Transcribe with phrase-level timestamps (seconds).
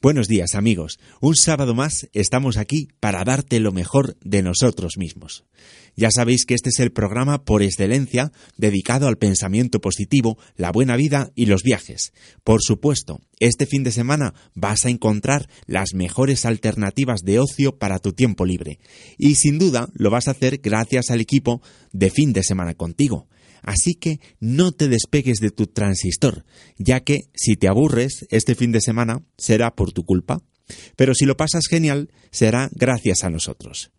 [0.00, 5.44] Buenos días amigos, un sábado más estamos aquí para darte lo mejor de nosotros mismos.
[5.96, 10.94] Ya sabéis que este es el programa por excelencia dedicado al pensamiento positivo, la buena
[10.94, 12.12] vida y los viajes.
[12.44, 17.98] Por supuesto, este fin de semana vas a encontrar las mejores alternativas de ocio para
[17.98, 18.78] tu tiempo libre.
[19.16, 21.60] Y sin duda lo vas a hacer gracias al equipo
[21.92, 23.26] de fin de semana contigo.
[23.62, 26.44] Así que no te despegues de tu transistor,
[26.76, 30.42] ya que si te aburres este fin de semana será por tu culpa.
[30.96, 33.90] Pero si lo pasas genial, será gracias a nosotros.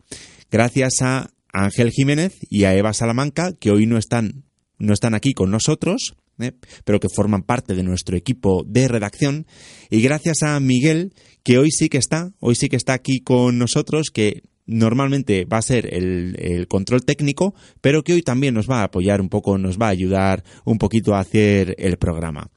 [0.50, 4.44] Gracias a Ángel Jiménez y a Eva Salamanca, que hoy no están,
[4.78, 6.52] no están aquí con nosotros, ¿eh?
[6.84, 9.46] pero que forman parte de nuestro equipo de redacción.
[9.90, 13.58] Y gracias a Miguel, que hoy sí que está, hoy sí que está aquí con
[13.58, 18.80] nosotros, que normalmente va a ser el, control técnico, pero que hoy también nos va
[18.80, 22.50] a apoyar un poco, nos va a ayudar un poquito a hacer el programa.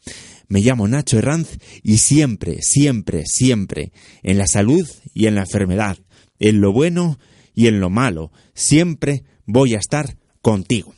[0.48, 5.98] Me llamo Nacho Herranz y siempre, siempre, siempre, en la salud y en la enfermedad,
[6.40, 7.18] en lo bueno
[7.56, 10.94] y en lo malo, siempre voy a estar contigo.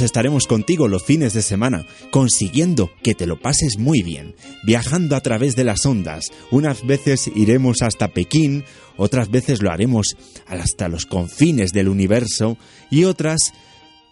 [0.00, 4.34] Estaremos contigo los fines de semana, consiguiendo que te lo pases muy bien,
[4.64, 6.30] viajando a través de las ondas.
[6.50, 8.64] Unas veces iremos hasta Pekín,
[8.96, 10.16] otras veces lo haremos
[10.46, 12.56] hasta los confines del universo
[12.90, 13.52] y otras,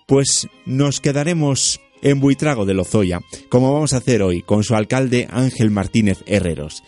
[0.06, 5.28] pues nos quedaremos en Buitrago de Lozoya, como vamos a hacer hoy con su alcalde
[5.30, 6.82] Ángel Martínez Herreros.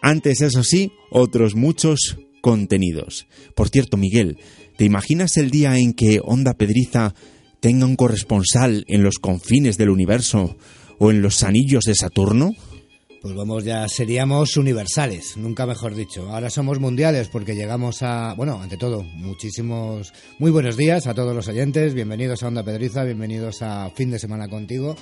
[0.00, 3.26] Antes, eso sí, otros muchos contenidos.
[3.54, 4.38] Por cierto, Miguel,
[4.76, 7.14] ¿te imaginas el día en que Onda Pedriza
[7.60, 10.56] tenga un corresponsal en los confines del universo
[10.98, 12.52] o en los anillos de Saturno?
[13.22, 16.30] Pues vamos, ya seríamos universales, nunca mejor dicho.
[16.30, 21.34] Ahora somos mundiales porque llegamos a, bueno, ante todo, muchísimos, muy buenos días a todos
[21.34, 24.94] los oyentes, bienvenidos a Onda Pedriza, bienvenidos a Fin de Semana contigo.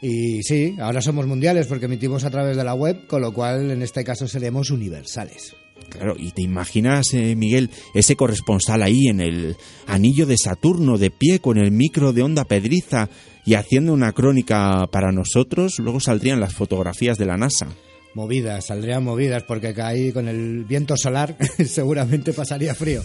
[0.00, 3.70] Y sí, ahora somos mundiales porque emitimos a través de la web, con lo cual
[3.70, 5.54] en este caso seremos universales.
[5.88, 9.56] Claro, y te imaginas, eh, Miguel, ese corresponsal ahí en el
[9.86, 13.08] anillo de Saturno, de pie con el micro de onda pedriza
[13.44, 17.68] y haciendo una crónica para nosotros, luego saldrían las fotografías de la NASA.
[18.14, 23.02] Movidas, saldrían movidas, porque ahí con el viento solar seguramente pasaría frío.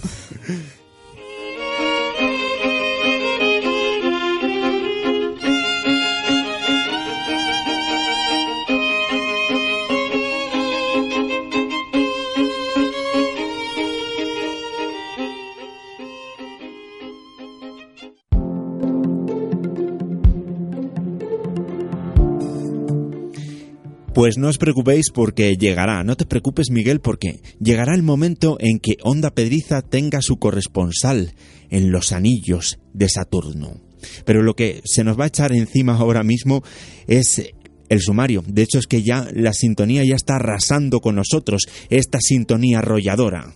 [24.27, 28.79] Pues no os preocupéis porque llegará, no te preocupes Miguel porque llegará el momento en
[28.79, 31.33] que Onda Pedriza tenga su corresponsal
[31.69, 33.79] en los anillos de Saturno.
[34.25, 36.61] Pero lo que se nos va a echar encima ahora mismo
[37.07, 37.53] es
[37.87, 38.43] el sumario.
[38.45, 43.55] De hecho es que ya la sintonía ya está arrasando con nosotros, esta sintonía arrolladora.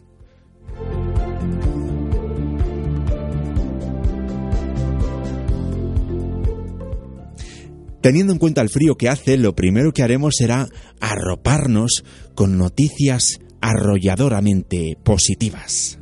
[8.01, 10.67] Teniendo en cuenta el frío que hace, lo primero que haremos será
[10.99, 12.03] arroparnos
[12.33, 15.99] con noticias arrolladoramente positivas.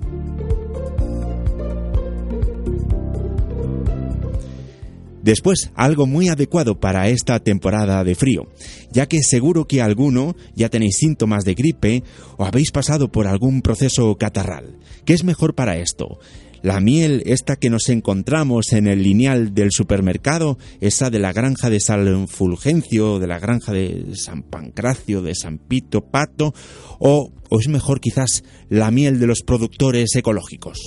[5.22, 8.48] Después, algo muy adecuado para esta temporada de frío,
[8.92, 12.04] ya que seguro que alguno ya tenéis síntomas de gripe
[12.38, 14.78] o habéis pasado por algún proceso catarral.
[15.04, 16.20] ¿Qué es mejor para esto?
[16.62, 21.70] La miel, esta que nos encontramos en el lineal del supermercado, esa de la granja
[21.70, 26.54] de San Fulgencio, de la granja de San Pancracio, de San Pito Pato,
[27.00, 30.78] o, o es mejor quizás la miel de los productores ecológicos.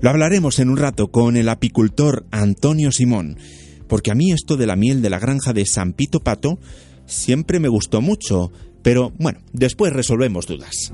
[0.00, 3.38] Lo hablaremos en un rato con el apicultor Antonio Simón,
[3.88, 6.58] porque a mí esto de la miel de la granja de San Pito Pato
[7.06, 8.52] siempre me gustó mucho
[8.84, 10.92] pero bueno, después resolvemos dudas.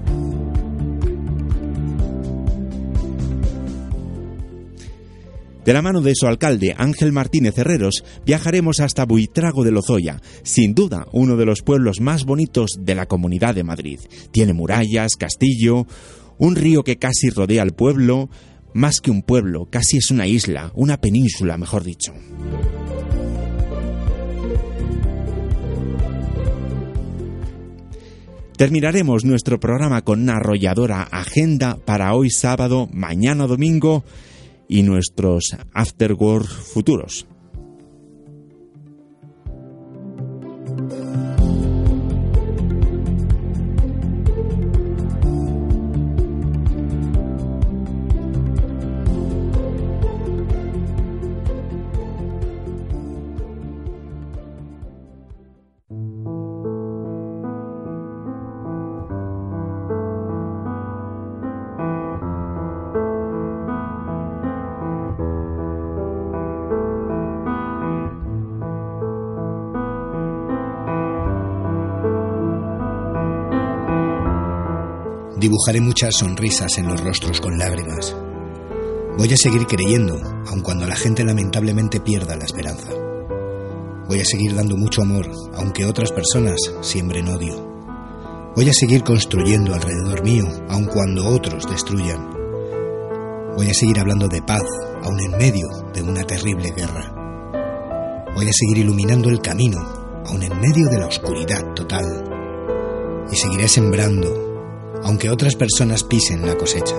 [5.65, 10.75] De la mano de su alcalde, Ángel Martínez Herreros, viajaremos hasta Buitrago de Lozoya, sin
[10.75, 14.01] duda uno de los pueblos más bonitos de la Comunidad de Madrid.
[14.31, 15.87] Tiene murallas, castillo,
[16.39, 18.31] un río que casi rodea al pueblo,
[18.73, 22.15] más que un pueblo, casi es una isla, una península, mejor dicho.
[28.61, 34.05] Terminaremos nuestro programa con una arrolladora agenda para hoy sábado, mañana domingo
[34.69, 37.27] y nuestros afterwork futuros.
[75.61, 78.17] Dibujaré muchas sonrisas en los rostros con lágrimas.
[79.19, 82.89] Voy a seguir creyendo, aun cuando la gente lamentablemente pierda la esperanza.
[84.09, 87.63] Voy a seguir dando mucho amor, aunque otras personas siembren odio.
[88.57, 92.31] Voy a seguir construyendo alrededor mío, aun cuando otros destruyan.
[93.55, 94.65] Voy a seguir hablando de paz,
[95.03, 97.13] aun en medio de una terrible guerra.
[98.35, 99.77] Voy a seguir iluminando el camino,
[100.25, 102.07] aun en medio de la oscuridad total.
[103.31, 104.50] Y seguiré sembrando,
[105.05, 106.97] aunque otras personas pisen la cosecha.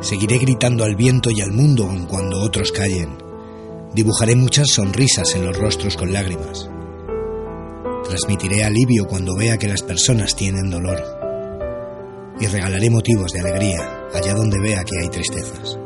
[0.00, 3.16] Seguiré gritando al viento y al mundo aun cuando otros callen.
[3.94, 6.68] Dibujaré muchas sonrisas en los rostros con lágrimas.
[8.04, 11.00] Transmitiré alivio cuando vea que las personas tienen dolor.
[12.40, 15.78] Y regalaré motivos de alegría allá donde vea que hay tristezas.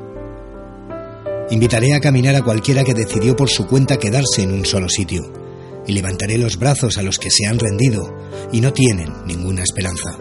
[1.50, 5.30] Invitaré a caminar a cualquiera que decidió por su cuenta quedarse en un solo sitio.
[5.86, 8.12] Y levantaré los brazos a los que se han rendido
[8.50, 10.18] y no tienen ninguna esperanza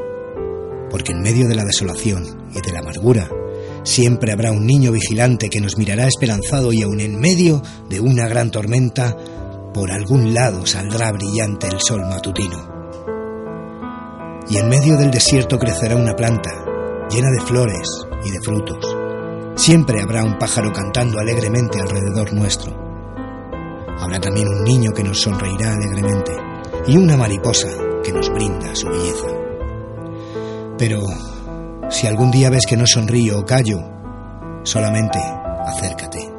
[0.95, 3.29] porque en medio de la desolación y de la amargura
[3.83, 8.29] siempre habrá un niño vigilante que nos mirará esperanzado y aun en medio de una
[8.29, 9.13] gran tormenta,
[9.73, 12.65] por algún lado saldrá brillante el sol matutino.
[14.47, 16.63] Y en medio del desierto crecerá una planta
[17.09, 17.89] llena de flores
[18.23, 18.95] y de frutos.
[19.57, 22.71] Siempre habrá un pájaro cantando alegremente alrededor nuestro.
[23.99, 26.31] Habrá también un niño que nos sonreirá alegremente
[26.87, 27.67] y una mariposa
[28.01, 29.34] que nos brinda su belleza.
[30.77, 31.01] Pero
[31.89, 33.79] si algún día ves que no sonrío o callo,
[34.63, 35.19] solamente
[35.65, 36.29] acércate.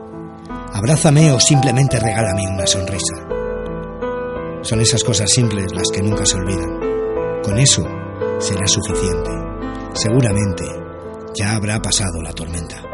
[0.73, 3.17] Abrázame o simplemente regálame una sonrisa.
[4.62, 7.43] Son esas cosas simples las que nunca se olvidan.
[7.43, 7.83] Con eso
[8.38, 9.31] será suficiente.
[9.94, 10.65] Seguramente
[11.35, 12.86] ya habrá pasado la tormenta.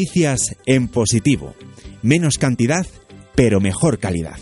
[0.00, 1.54] Noticias en positivo.
[2.00, 2.86] Menos cantidad,
[3.34, 4.38] pero mejor calidad.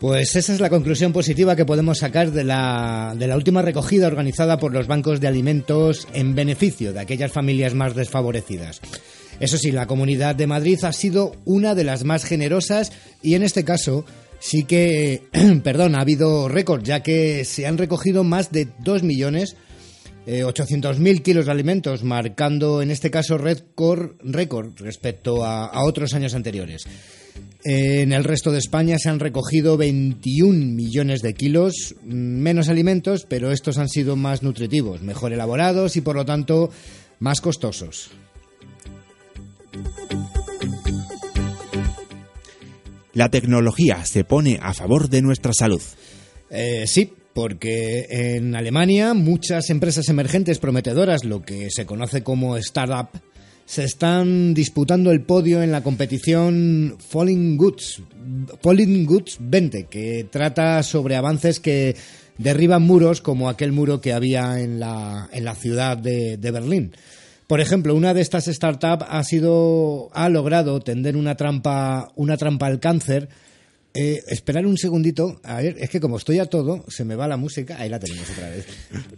[0.00, 4.08] Pues esa es la conclusión positiva que podemos sacar de la, de la última recogida
[4.08, 8.80] organizada por los bancos de alimentos en beneficio de aquellas familias más desfavorecidas.
[9.38, 12.90] Eso sí, la Comunidad de Madrid ha sido una de las más generosas
[13.22, 14.04] y en este caso
[14.38, 15.22] sí que,
[15.64, 19.56] perdón, ha habido récord, ya que se han recogido más de 2 millones
[20.30, 26.12] eh, 800.000 kilos de alimentos, marcando en este caso récord, récord respecto a, a otros
[26.12, 26.84] años anteriores.
[27.64, 33.26] En el resto de España se han recogido 21 millones de kilos, mm, menos alimentos,
[33.26, 36.70] pero estos han sido más nutritivos, mejor elaborados y por lo tanto
[37.20, 38.10] más costosos.
[43.18, 45.82] La tecnología se pone a favor de nuestra salud.
[46.50, 53.08] Eh, sí, porque en Alemania muchas empresas emergentes prometedoras, lo que se conoce como startup,
[53.66, 58.02] se están disputando el podio en la competición Falling Goods,
[58.62, 61.96] Falling Goods 20, que trata sobre avances que
[62.36, 66.92] derriban muros como aquel muro que había en la, en la ciudad de, de Berlín.
[67.48, 72.66] Por ejemplo, una de estas startups ha sido ha logrado tender una trampa una trampa
[72.66, 73.30] al cáncer.
[73.94, 75.40] Eh, esperar un segundito.
[75.42, 77.78] A ver, es que como estoy a todo, se me va la música.
[77.80, 78.66] Ahí la tenemos otra vez.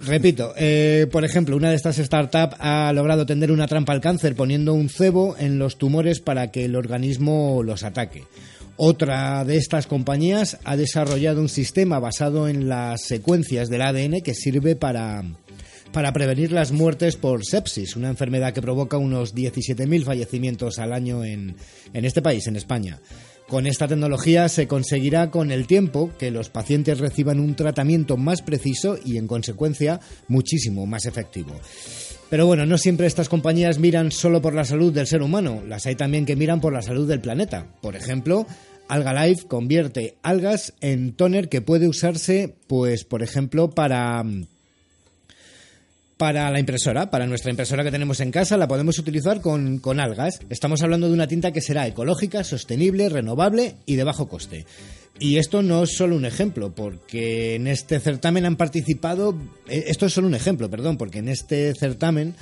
[0.06, 4.36] Repito, eh, por ejemplo, una de estas startups ha logrado tender una trampa al cáncer
[4.36, 8.22] poniendo un cebo en los tumores para que el organismo los ataque.
[8.76, 14.34] Otra de estas compañías ha desarrollado un sistema basado en las secuencias del ADN que
[14.34, 15.24] sirve para,
[15.92, 21.24] para prevenir las muertes por sepsis, una enfermedad que provoca unos 17.000 fallecimientos al año
[21.24, 21.56] en,
[21.92, 23.00] en este país, en España.
[23.48, 28.42] Con esta tecnología se conseguirá con el tiempo que los pacientes reciban un tratamiento más
[28.42, 31.52] preciso y, en consecuencia, muchísimo más efectivo.
[32.28, 35.84] Pero bueno, no siempre estas compañías miran solo por la salud del ser humano, las
[35.86, 37.66] hay también que miran por la salud del planeta.
[37.82, 38.46] Por ejemplo,
[38.86, 44.24] AlgaLife convierte algas en toner que puede usarse, pues, por ejemplo, para
[46.20, 50.00] para la impresora, para nuestra impresora que tenemos en casa, la podemos utilizar con, con,
[50.00, 50.40] algas.
[50.50, 54.66] Estamos hablando de una tinta que será ecológica, sostenible, renovable y de bajo coste.
[55.18, 59.34] Y esto no es solo un ejemplo, porque en este certamen han participado,
[59.66, 62.34] esto es solo un ejemplo, perdón, porque en este certamen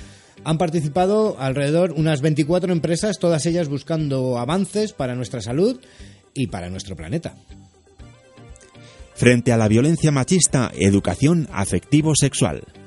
[0.43, 5.79] han participado alrededor unas 24 empresas, todas ellas buscando avances para nuestra salud
[6.33, 7.33] y para nuestro planeta.
[9.15, 12.78] Frente a la violencia machista, educación afectivo-sexual.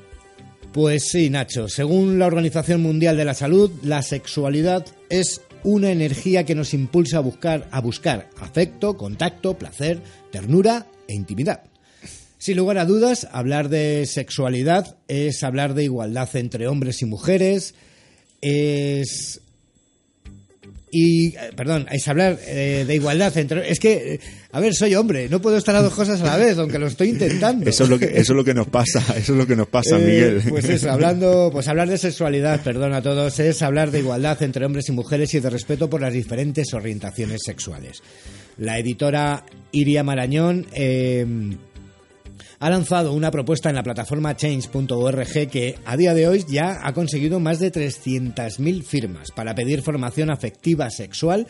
[0.73, 1.69] Pues sí, Nacho.
[1.69, 7.19] Según la Organización Mundial de la Salud, la sexualidad es una energía que nos impulsa
[7.19, 10.01] a buscar, a buscar afecto, contacto, placer,
[10.31, 11.65] ternura e intimidad.
[12.39, 17.75] Sin lugar a dudas, hablar de sexualidad es hablar de igualdad entre hombres y mujeres,
[18.41, 19.42] es
[20.95, 24.21] y perdón, es hablar eh, de igualdad entre es que
[24.53, 26.87] a ver, soy hombre, no puedo estar a dos cosas a la vez, aunque lo
[26.87, 27.69] estoy intentando.
[27.69, 29.69] Eso es lo que eso es lo que nos pasa, eso es lo que nos
[29.69, 30.43] pasa, Eh, Miguel.
[30.51, 34.67] Pues eso, hablando, pues hablar de sexualidad, perdón a todos, es hablar de igualdad entre
[34.67, 38.03] hombres y mujeres y de respeto por las diferentes orientaciones sexuales.
[38.59, 41.25] La editora Iria Marañón eh,
[42.63, 46.93] ha lanzado una propuesta en la plataforma change.org que a día de hoy ya ha
[46.95, 51.49] conseguido más de 300.000 firmas para pedir formación afectiva sexual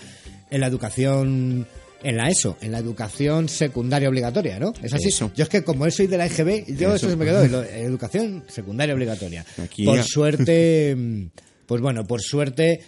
[0.51, 1.67] en la educación
[2.03, 4.73] en la ESO, en la educación secundaria obligatoria, ¿no?
[4.83, 5.09] Es así.
[5.09, 5.31] Eso.
[5.37, 7.11] Yo es que como soy de la EGB, yo eso, Eso.
[7.11, 9.45] se me quedó, educación secundaria obligatoria.
[9.63, 10.97] Aquí por ya- suerte,
[11.67, 12.81] pues bueno, por suerte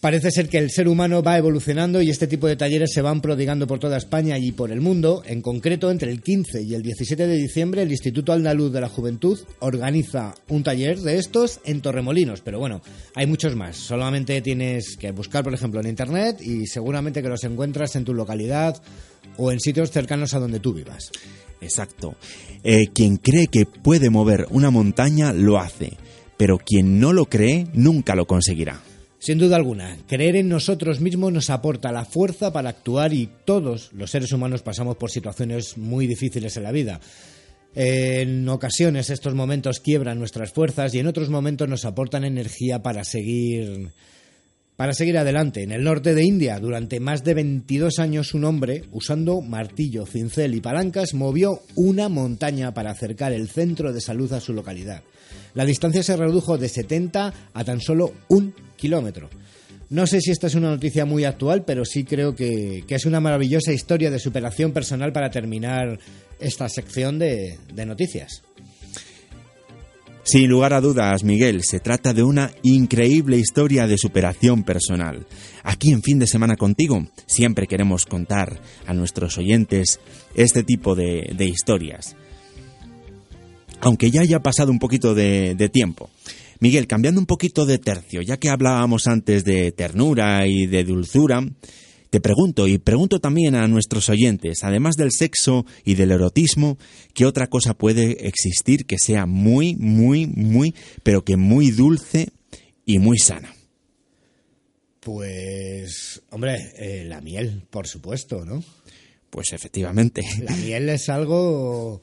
[0.00, 3.20] Parece ser que el ser humano va evolucionando y este tipo de talleres se van
[3.20, 5.24] prodigando por toda España y por el mundo.
[5.26, 8.88] En concreto, entre el 15 y el 17 de diciembre, el Instituto Andaluz de la
[8.88, 12.42] Juventud organiza un taller de estos en Torremolinos.
[12.42, 12.80] Pero bueno,
[13.16, 13.76] hay muchos más.
[13.76, 18.14] Solamente tienes que buscar, por ejemplo, en Internet y seguramente que los encuentras en tu
[18.14, 18.80] localidad
[19.36, 21.10] o en sitios cercanos a donde tú vivas.
[21.60, 22.14] Exacto.
[22.62, 25.94] Eh, quien cree que puede mover una montaña lo hace,
[26.36, 28.80] pero quien no lo cree nunca lo conseguirá.
[29.18, 33.92] Sin duda alguna, creer en nosotros mismos nos aporta la fuerza para actuar y todos
[33.92, 37.00] los seres humanos pasamos por situaciones muy difíciles en la vida.
[37.74, 43.02] En ocasiones estos momentos quiebran nuestras fuerzas y en otros momentos nos aportan energía para
[43.04, 43.92] seguir
[44.78, 45.64] para seguir adelante.
[45.64, 50.54] En el norte de India, durante más de 22 años, un hombre, usando martillo, cincel
[50.54, 55.02] y palancas, movió una montaña para acercar el centro de salud a su localidad.
[55.54, 59.28] La distancia se redujo de 70 a tan solo un kilómetro.
[59.90, 63.18] No sé si esta es una noticia muy actual, pero sí creo que, es una
[63.18, 65.98] maravillosa historia de superación personal para terminar
[66.38, 68.44] esta sección de noticias.
[70.30, 75.26] Sin lugar a dudas, Miguel, se trata de una increíble historia de superación personal.
[75.62, 80.00] Aquí en fin de semana contigo siempre queremos contar a nuestros oyentes
[80.34, 82.14] este tipo de, historias.
[83.80, 86.10] Aunque ya haya pasado un poquito de tiempo.
[86.60, 91.40] Miguel, cambiando un poquito de tercio, ya que hablábamos antes de ternura y de dulzura,
[92.10, 96.78] Te pregunto y pregunto también a nuestros oyentes, además del sexo y del erotismo,
[97.12, 102.30] ¿qué otra cosa puede existir que sea muy, muy, muy, pero que muy dulce
[102.86, 103.54] y muy sana?
[105.00, 108.64] Pues, hombre, eh, la miel, por supuesto, ¿no?
[109.30, 110.22] Pues efectivamente.
[110.42, 112.00] La miel es algo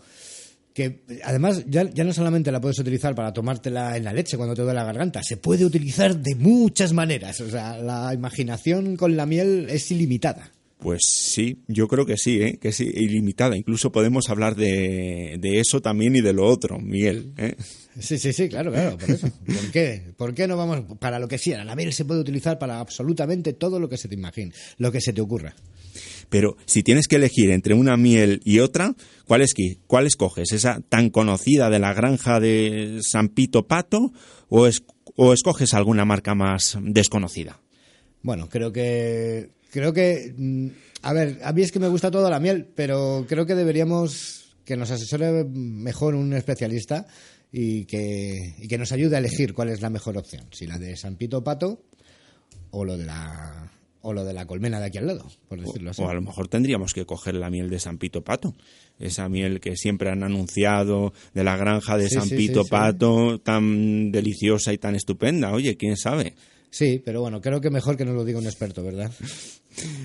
[0.75, 4.53] que además ya, ya, no solamente la puedes utilizar para tomártela en la leche cuando
[4.53, 7.39] te duele la garganta, se puede utilizar de muchas maneras.
[7.39, 10.51] O sea, la imaginación con la miel es ilimitada.
[10.77, 12.57] Pues sí, yo creo que sí, ¿eh?
[12.59, 13.55] que es ilimitada.
[13.55, 17.31] Incluso podemos hablar de, de eso también y de lo otro, miel.
[17.37, 17.55] ¿eh?
[17.97, 19.31] Sí, sí, sí, claro, claro, por eso.
[19.45, 20.01] ¿Por qué?
[20.17, 21.63] ¿Por qué no vamos para lo que sea?
[21.63, 24.99] La miel se puede utilizar para absolutamente todo lo que se te imagine, lo que
[24.99, 25.55] se te ocurra.
[26.29, 29.53] Pero si tienes que elegir entre una miel y otra, ¿cuál, es,
[29.87, 30.51] cuál escoges?
[30.51, 34.11] ¿Esa tan conocida de la granja de San Pito Pato
[34.49, 34.83] o, es,
[35.15, 37.61] o escoges alguna marca más desconocida?
[38.21, 40.67] Bueno, creo que creo que mm,
[41.05, 44.55] a ver, a mí es que me gusta toda la miel, pero creo que deberíamos
[44.65, 47.05] que nos asesore mejor un especialista
[47.51, 50.79] y que, y que nos ayude a elegir cuál es la mejor opción, si la
[50.79, 51.83] de San Pito Pato
[52.71, 53.71] o lo de la
[54.05, 56.01] o lo de la colmena de aquí al lado, por decirlo así.
[56.03, 58.53] O a lo mejor tendríamos que coger la miel de San Pito Pato,
[58.99, 64.71] esa miel que siempre han anunciado de la granja de San Pito Pato, tan deliciosa
[64.73, 65.51] y tan estupenda.
[65.51, 66.35] Oye, quién sabe.
[66.69, 69.11] Sí, pero bueno, creo que mejor que nos lo diga un experto, ¿verdad?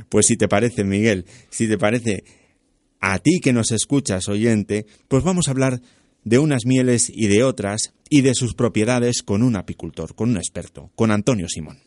[0.09, 2.25] Pues si te parece, Miguel, si te parece,
[2.99, 5.81] a ti que nos escuchas, oyente, pues vamos a hablar
[6.25, 10.39] de unas mieles y de otras y de sus propiedades con un apicultor, con un
[10.39, 11.79] experto, con Antonio Simón.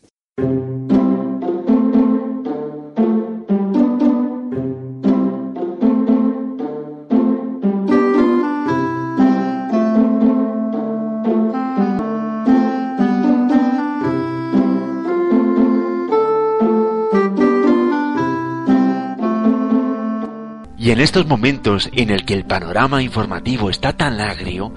[20.94, 24.72] En estos momentos en el que el panorama informativo está tan agrio,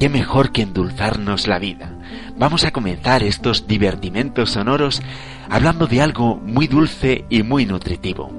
[0.00, 1.92] qué mejor que endulzarnos la vida.
[2.38, 5.02] Vamos a comenzar estos divertimentos sonoros
[5.50, 8.32] hablando de algo muy dulce y muy nutritivo.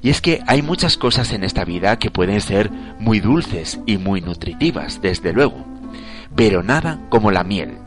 [0.00, 3.98] Y es que hay muchas cosas en esta vida que pueden ser muy dulces y
[3.98, 5.66] muy nutritivas, desde luego,
[6.36, 7.78] pero nada como la miel.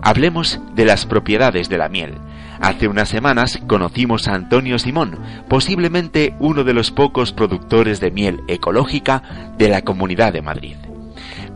[0.00, 2.14] Hablemos de las propiedades de la miel.
[2.62, 8.40] Hace unas semanas conocimos a Antonio Simón, posiblemente uno de los pocos productores de miel
[8.46, 10.76] ecológica de la Comunidad de Madrid.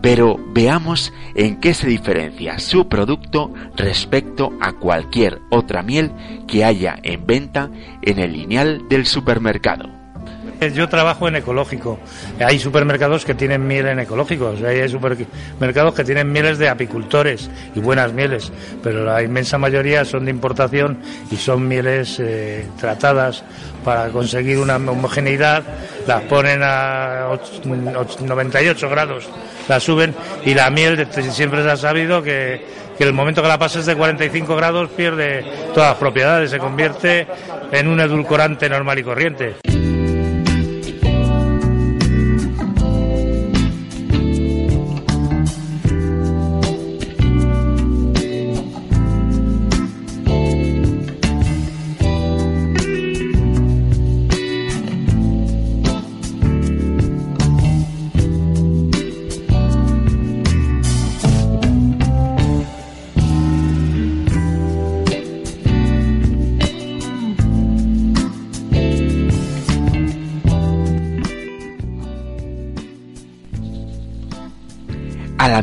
[0.02, 6.10] Pero veamos en qué se diferencia su producto respecto a cualquier otra miel
[6.48, 7.70] que haya en venta
[8.02, 10.05] en el lineal del supermercado.
[10.74, 11.98] Yo trabajo en ecológico.
[12.40, 17.80] Hay supermercados que tienen miel en ecológicos, hay supermercados que tienen mieles de apicultores y
[17.80, 20.98] buenas mieles, pero la inmensa mayoría son de importación
[21.30, 23.44] y son mieles eh, tratadas
[23.84, 25.62] para conseguir una homogeneidad,
[26.06, 27.28] las ponen a
[27.64, 29.28] 98 grados,
[29.68, 30.14] la suben
[30.44, 33.94] y la miel siempre se ha sabido que que el momento que la pases de
[33.94, 37.26] 45 grados pierde todas las propiedades, se convierte
[37.70, 39.56] en un edulcorante normal y corriente.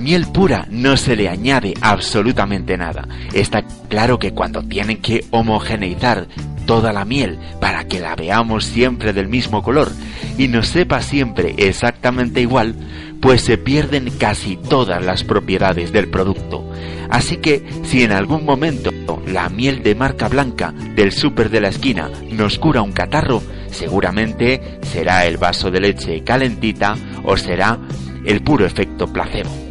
[0.04, 3.08] Miel pura no se le añade absolutamente nada.
[3.34, 6.28] Está claro que cuando tienen que homogeneizar
[6.66, 9.90] toda la miel para que la veamos siempre del mismo color
[10.38, 12.76] y nos sepa siempre exactamente igual,
[13.22, 16.70] pues se pierden casi todas las propiedades del producto.
[17.10, 18.92] Así que si en algún momento
[19.26, 24.80] la miel de marca blanca del súper de la esquina nos cura un catarro, seguramente
[24.82, 27.80] será el vaso de leche calentita o será
[28.26, 29.63] el puro efecto placebo.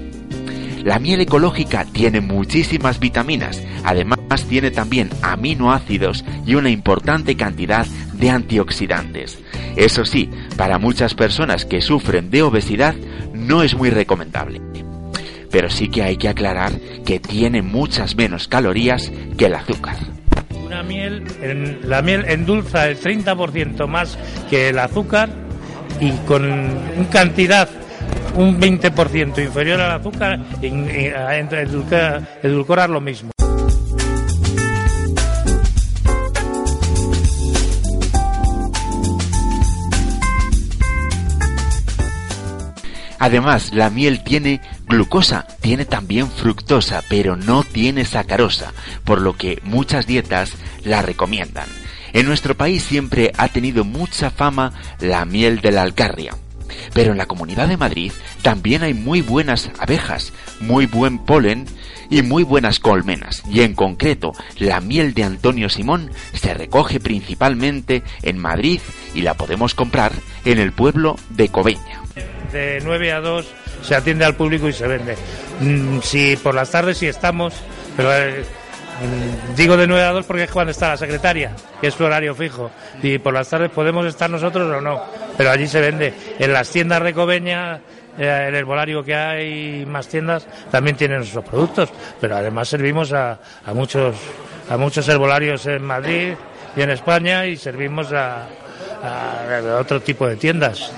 [0.85, 4.19] La miel ecológica tiene muchísimas vitaminas, además
[4.49, 9.39] tiene también aminoácidos y una importante cantidad de antioxidantes.
[9.77, 12.95] Eso sí, para muchas personas que sufren de obesidad
[13.33, 14.61] no es muy recomendable.
[15.53, 16.73] Pero sí que hay que aclarar
[17.05, 19.97] que tiene muchas menos calorías que el azúcar.
[20.65, 24.19] Una miel, la miel endulza el 30% más
[24.51, 25.31] que el azúcar
[26.01, 27.69] y con cantidad
[28.37, 31.13] un 20% inferior al azúcar y, y
[32.43, 33.31] edulcorar lo mismo.
[43.23, 48.73] Además, la miel tiene glucosa, tiene también fructosa, pero no tiene sacarosa,
[49.05, 51.69] por lo que muchas dietas la recomiendan.
[52.13, 56.35] En nuestro país siempre ha tenido mucha fama la miel de la alcarria.
[56.95, 61.67] Pero en la Comunidad de Madrid también hay muy buenas abejas, muy buen polen
[62.11, 63.43] y muy buenas colmenas.
[63.51, 68.81] Y en concreto, la miel de Antonio Simón se recoge principalmente en Madrid
[69.15, 70.13] y la podemos comprar
[70.45, 72.03] en el pueblo de Coveña.
[72.53, 73.47] De 9 a 2
[73.83, 75.17] se atiende al público y se vende.
[75.61, 77.55] Mm, Si por las tardes sí estamos,
[77.97, 78.45] pero eh,
[79.57, 82.35] digo de 9 a 2 porque es cuando está la secretaria, que es su horario
[82.35, 82.71] fijo.
[83.03, 85.03] Y por las tardes podemos estar nosotros o no,
[85.37, 86.13] pero allí se vende.
[86.39, 87.11] En las tiendas de
[88.19, 93.39] eh, el herbolario que hay, más tiendas, también tienen nuestros productos, pero además servimos a,
[93.65, 94.17] a muchos
[94.69, 96.35] a muchos herbolarios en Madrid
[96.77, 98.47] y en España y servimos a,
[99.03, 100.93] a otro tipo de tiendas.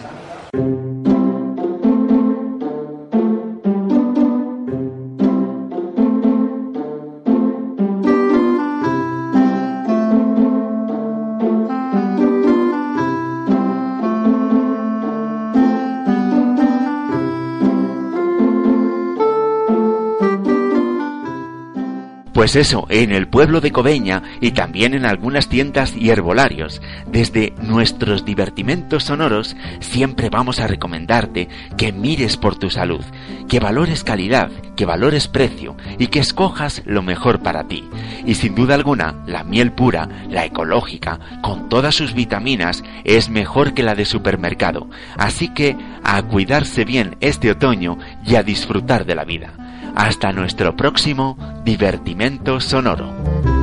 [22.45, 26.83] Pues eso, en el pueblo de Coveña y también en algunas tiendas y herbolarios.
[27.07, 33.03] Desde nuestros divertimentos sonoros siempre vamos a recomendarte que mires por tu salud,
[33.49, 37.89] que valores calidad, que valores precio y que escojas lo mejor para ti.
[38.27, 43.73] Y sin duda alguna, la miel pura, la ecológica, con todas sus vitaminas, es mejor
[43.73, 44.91] que la de supermercado.
[45.17, 49.64] Así que a cuidarse bien este otoño y a disfrutar de la vida.
[49.95, 53.54] Hasta nuestro próximo divertimento sonoro.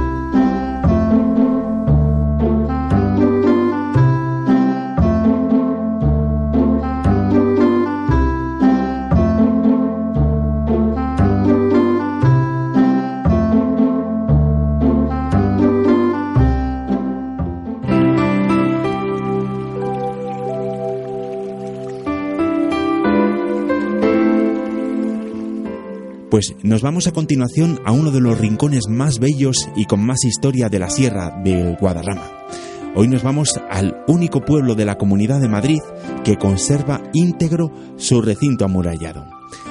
[26.31, 30.23] Pues nos vamos a continuación a uno de los rincones más bellos y con más
[30.23, 32.47] historia de la Sierra del Guadarrama.
[32.95, 35.81] Hoy nos vamos al único pueblo de la Comunidad de Madrid
[36.23, 39.25] que conserva íntegro su recinto amurallado.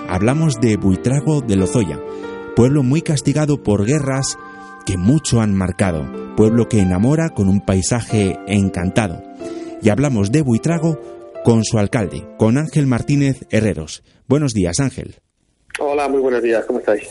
[0.06, 1.98] Hablamos de Buitrago de Lozoya,
[2.54, 4.36] pueblo muy castigado por guerras
[4.84, 9.22] que mucho han marcado, pueblo que enamora con un paisaje encantado.
[9.80, 11.00] Y hablamos de Buitrago
[11.42, 14.02] con su alcalde, con Ángel Martínez Herreros.
[14.28, 15.22] Buenos días, Ángel.
[15.82, 17.08] Hola, muy buenos días, ¿cómo estáis?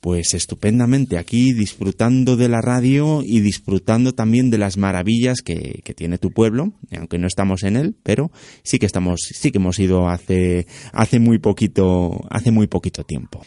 [0.00, 5.94] Pues estupendamente, aquí disfrutando de la radio y disfrutando también de las maravillas que, que,
[5.94, 8.32] tiene tu pueblo, aunque no estamos en él, pero
[8.64, 13.40] sí que estamos, sí que hemos ido hace, hace muy poquito, hace muy poquito tiempo.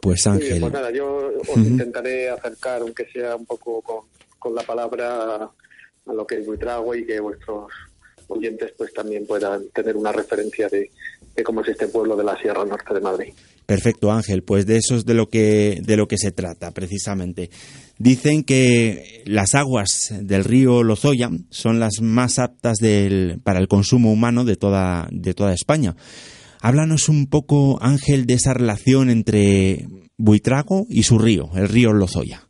[0.00, 0.54] Pues Ángel.
[0.54, 4.06] Sí, pues nada, yo os intentaré acercar, aunque sea un poco con,
[4.40, 5.48] con la palabra,
[6.06, 7.70] a lo que es Buitrago y que vuestros
[8.30, 10.90] oyentes pues también puedan tener una referencia de,
[11.34, 13.32] de cómo es este pueblo de la Sierra Norte de Madrid.
[13.66, 14.42] Perfecto, Ángel.
[14.42, 17.50] Pues de eso es de lo que de lo que se trata, precisamente.
[17.98, 24.10] Dicen que las aguas del río Lozoya son las más aptas del, para el consumo
[24.10, 25.94] humano de toda de toda España.
[26.62, 29.86] Háblanos un poco, Ángel, de esa relación entre
[30.18, 32.42] Buitrago y su río, el río Lozoya.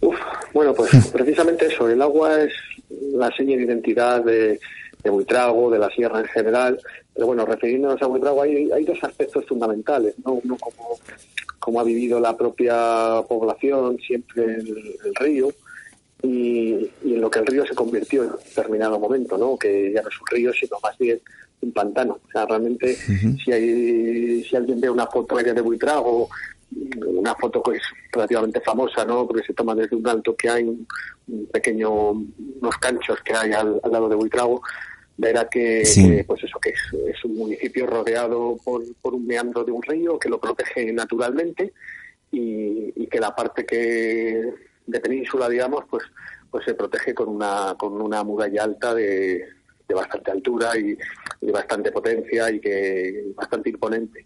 [0.00, 0.16] Uf,
[0.54, 1.88] bueno, pues precisamente eso.
[1.88, 2.52] El agua es
[2.90, 4.60] la seña de identidad de,
[5.02, 6.80] de Buitrago, de la sierra en general.
[7.14, 10.40] Pero bueno, refiriéndonos a Buitrago, hay, hay dos aspectos fundamentales, ¿no?
[10.44, 10.98] Uno como,
[11.58, 15.48] como ha vivido la propia población siempre el, el río
[16.22, 19.56] y, y, en lo que el río se convirtió en determinado momento, ¿no?
[19.56, 21.20] Que ya no es un río, sino más bien
[21.60, 22.18] un pantano.
[22.26, 23.44] O sea, realmente, uh -huh.
[23.44, 26.28] si, hay, si alguien ve una foto de Buitrago,
[26.70, 29.26] una foto que es relativamente famosa, ¿no?
[29.26, 30.86] Porque se toma desde un alto que hay un,
[31.52, 34.62] pequeño, unos canchos que hay al, al lado de Buitrago,
[35.16, 36.08] verá que, sí.
[36.08, 36.80] que, pues eso que es,
[37.14, 41.72] es, un municipio rodeado por, por, un meandro de un río que lo protege naturalmente
[42.30, 44.54] y, y, que la parte que
[44.86, 46.04] de península digamos pues
[46.50, 49.44] pues se protege con una con una muralla alta de,
[49.88, 50.96] de bastante altura y,
[51.40, 54.24] y, bastante potencia y que bastante imponente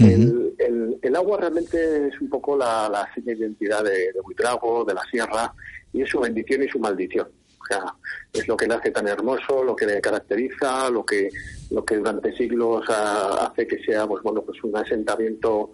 [0.00, 4.20] el, el, el, agua realmente es un poco la, la seña de identidad de, de
[4.22, 5.52] Buitrago, de la sierra,
[5.92, 7.28] y es su bendición y su maldición.
[7.62, 7.94] O sea,
[8.32, 11.30] es lo que le hace tan hermoso, lo que le caracteriza, lo que,
[11.70, 15.70] lo que durante siglos ha, hace que sea pues, bueno, pues un asentamiento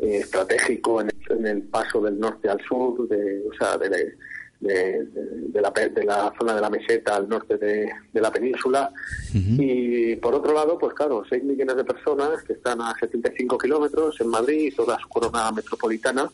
[0.00, 4.16] eh, estratégico en el, en el, paso del norte al sur, de, o sea, de,
[4.62, 8.90] de, la, de la zona de la meseta al norte de, la península.
[9.34, 14.20] Y por otro lado, pues claro, 6 millones de personas que están a 75 kilómetros
[14.20, 16.30] en Madrid y toda su corona metropolitana,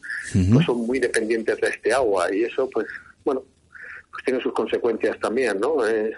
[0.53, 2.33] pues son muy dependientes de este agua.
[2.35, 2.87] Y eso, pues,
[3.25, 3.43] bueno,
[4.11, 5.87] pues tiene sus consecuencias también, ¿no?
[5.87, 6.15] Es,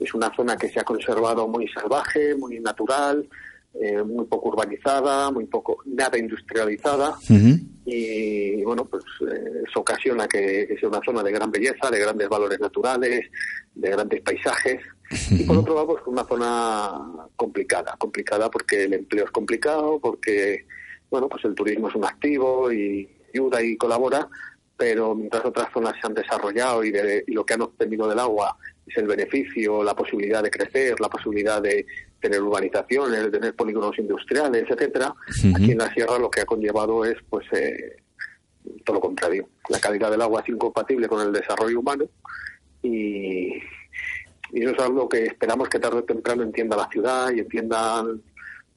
[0.00, 3.28] es una zona que se ha conservado muy salvaje, muy natural,
[3.80, 7.16] eh, muy poco urbanizada, muy poco nada industrializada.
[7.84, 12.28] Y bueno pues eh, eso ocasiona que, sea una zona de gran belleza, de grandes
[12.28, 13.30] valores naturales,
[13.74, 14.80] de grandes paisajes.
[15.30, 20.66] Y por otro lado pues una zona complicada, complicada porque el empleo es complicado, porque
[21.10, 24.28] bueno pues el turismo es un activo y ayuda y colabora,
[24.76, 26.92] pero mientras otras zonas se han desarrollado y,
[27.26, 28.56] y lo que han obtenido del agua
[28.86, 31.86] es el beneficio, la posibilidad de crecer, la posibilidad de
[32.22, 35.14] tener urbanizaciones, tener polígonos industriales, etcétera.
[35.54, 37.96] Aquí en la sierra lo que ha conllevado es pues eh,
[38.84, 39.48] todo lo contrario.
[39.68, 42.04] La calidad del agua es incompatible con el desarrollo humano
[42.82, 43.54] y,
[44.52, 48.22] y eso es algo que esperamos que tarde o temprano entienda la ciudad y entiendan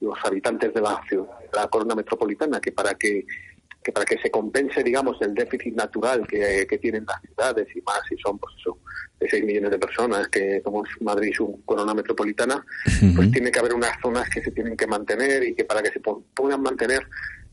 [0.00, 3.24] los habitantes de la ciudad, de la corona metropolitana, que para que
[3.86, 8.00] que para que se compense, digamos, el déficit natural que, tienen las ciudades y más
[8.08, 8.76] si son, pues eso,
[9.20, 12.66] de 6 millones de personas, que como es Madrid su corona metropolitana,
[13.14, 15.92] pues tiene que haber unas zonas que se tienen que mantener y que para que
[15.92, 17.06] se puedan mantener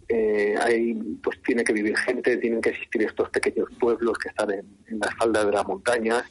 [0.09, 4.49] eh, hay, pues tiene que vivir gente, tienen que existir estos pequeños pueblos que están
[4.49, 6.23] en, las faldas de las montañas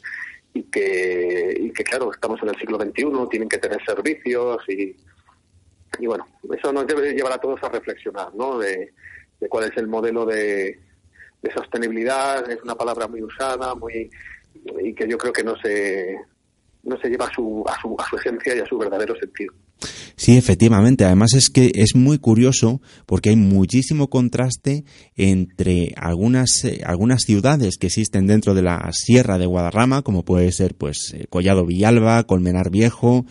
[0.52, 4.96] y que, y que, claro, estamos en el siglo XXI, tienen que tener servicios y,
[6.00, 8.58] y bueno, eso nos debe llevar a todos a reflexionar, ¿no?
[8.58, 8.92] De,
[9.42, 10.78] de cuál es el modelo de,
[11.52, 14.09] sostenibilidad, es una palabra muy usada, muy
[14.85, 16.16] y que yo creo que no se
[16.85, 19.52] no se lleva a su, a su, a su esencia y a su verdadero sentido.
[20.16, 21.05] Sí, efectivamente.
[21.05, 24.85] Además es que es muy curioso porque hay muchísimo contraste
[25.16, 30.52] entre algunas, eh, algunas ciudades que existen dentro de la Sierra de Guadarrama, como puede
[30.52, 33.26] ser pues eh, Collado Villalba, Colmenar Viejo,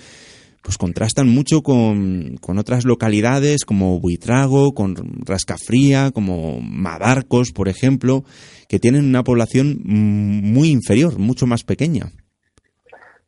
[0.61, 4.95] pues contrastan mucho con, con, otras localidades como Buitrago, con
[5.25, 8.23] Rascafría, como Madarcos, por ejemplo,
[8.67, 12.11] que tienen una población muy inferior, mucho más pequeña.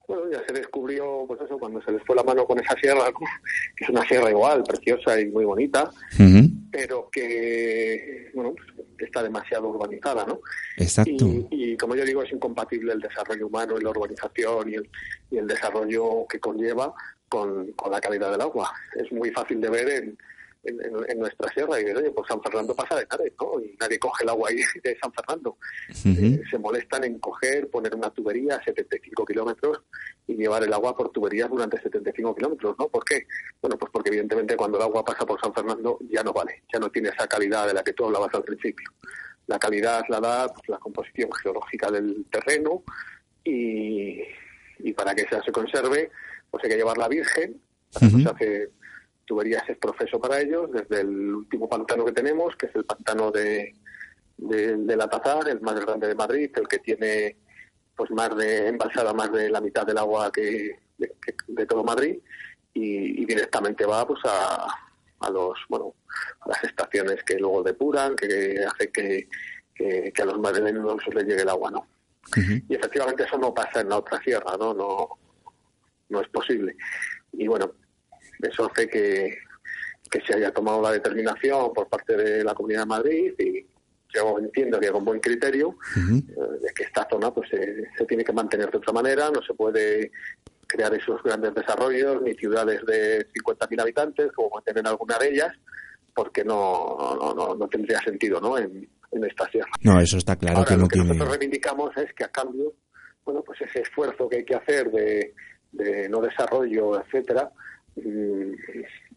[0.08, 3.06] Bueno, ya se descubrió, pues eso, cuando se les fue la mano con esa sierra,
[3.76, 5.89] que es una sierra igual, preciosa y muy bonita,
[6.72, 10.39] pero que, bueno, pues, está demasiado urbanizada, ¿no?
[10.78, 11.26] Exacto.
[11.52, 14.89] Y, como yo digo, es incompatible el desarrollo humano y la urbanización y el,
[15.32, 16.93] y el desarrollo que conlleva
[17.34, 18.72] con, con la calidad del agua.
[18.93, 20.15] Es muy fácil de ver en,
[20.63, 23.60] en, nuestra sierra y oye, pues San Fernando pasa de nadie, ¿no?
[23.60, 25.58] Y nadie coge el agua ahí de San Fernando.
[25.89, 29.82] Eh, se molestan en coger, poner una tubería a 75 kilómetros
[30.28, 32.88] y llevar el agua por tuberías durante 75 kilómetros, ¿no?
[32.88, 33.26] ¿Por qué?
[33.60, 36.80] Bueno, pues porque evidentemente cuando el agua pasa por San Fernando ya no vale, ya
[36.80, 38.91] no tiene esa calidad de la que tú hablabas al principio.
[39.48, 42.84] La calidad la da pues, la composición geológica del terreno
[43.43, 44.22] y,
[44.78, 46.12] y para que esa se conserve
[46.54, 48.70] pues hay que llevarla virgen, se hace
[49.26, 53.32] tuberías es proceso para ellos, desde el último pantano que tenemos, que es el pantano
[53.32, 53.74] de,
[54.38, 57.38] de, la Tazar, el más grande de Madrid, el que tiene
[57.96, 62.20] pues más de embalsada más de la mitad del agua que de, todo Madrid
[62.72, 64.68] y, directamente va pues a,
[65.22, 65.96] a los bueno
[66.42, 69.28] a las estaciones que luego depuran que hace que,
[69.74, 71.88] que, a los madrileños les llegue el agua no
[72.38, 75.10] y efectivamente eso no pasa en la otra sierra no no
[76.13, 76.76] no es posible.
[77.34, 77.73] Y bueno,
[78.39, 79.38] eso hace que,
[80.10, 83.65] que se haya tomado la determinación por parte de la Comunidad de Madrid y
[84.13, 86.21] yo entiendo que con buen criterio eh,
[86.62, 90.12] de que esta zona pues se, tiene que mantener de otra manera, no se puede
[90.67, 95.52] crear esos grandes desarrollos ni ciudades de 50.000 habitantes como mantener alguna de ellas
[96.13, 98.56] porque no, no, no, tendría sentido ¿no?
[98.60, 99.71] En, en, esta sierra.
[99.82, 101.08] No, eso está claro que no lo que tiene.
[101.08, 102.73] nosotros reivindicamos es que a cambio,
[103.26, 105.34] bueno, pues ese esfuerzo que hay que hacer de,
[105.74, 107.52] de no desarrollo, etcétera,
[107.96, 108.52] mm,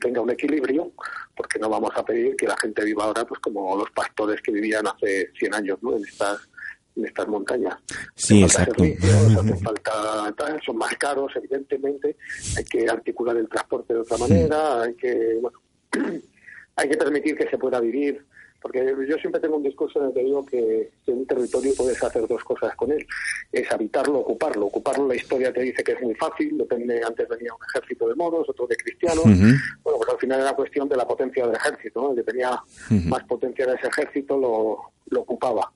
[0.00, 0.92] tenga un equilibrio,
[1.36, 4.52] porque no vamos a pedir que la gente viva ahora pues como los pastores que
[4.52, 5.96] vivían hace 100 años ¿no?
[5.96, 6.48] en estas
[6.96, 7.76] en estas montañas.
[8.14, 8.82] Sí, exacto.
[9.62, 12.16] falta, son más caros, evidentemente,
[12.56, 15.60] hay que articular el transporte de otra manera, hay que, bueno,
[16.76, 18.24] hay que permitir que se pueda vivir
[18.66, 22.02] porque yo siempre tengo un discurso en el que digo que, en un territorio puedes
[22.02, 23.06] hacer dos cosas con él.
[23.52, 24.66] Es habitarlo, ocuparlo.
[24.66, 28.16] Ocuparlo, la historia te dice que es muy fácil, depende, antes venía un ejército de
[28.16, 29.24] moros, otro de cristianos.
[29.24, 32.10] Bueno, pues al final era cuestión de la potencia del ejército, ¿no?
[32.10, 34.78] El que tenía más potencia en ese ejército lo,
[35.10, 35.72] lo ocupaba.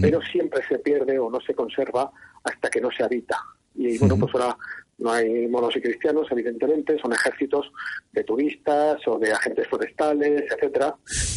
[0.00, 2.10] Pero siempre se pierde o no se conserva
[2.42, 3.38] hasta que no se habita.
[3.74, 4.56] Y bueno, pues ahora
[5.02, 7.72] no hay monos y cristianos, evidentemente, son ejércitos
[8.12, 10.94] de turistas o de agentes forestales, etcétera,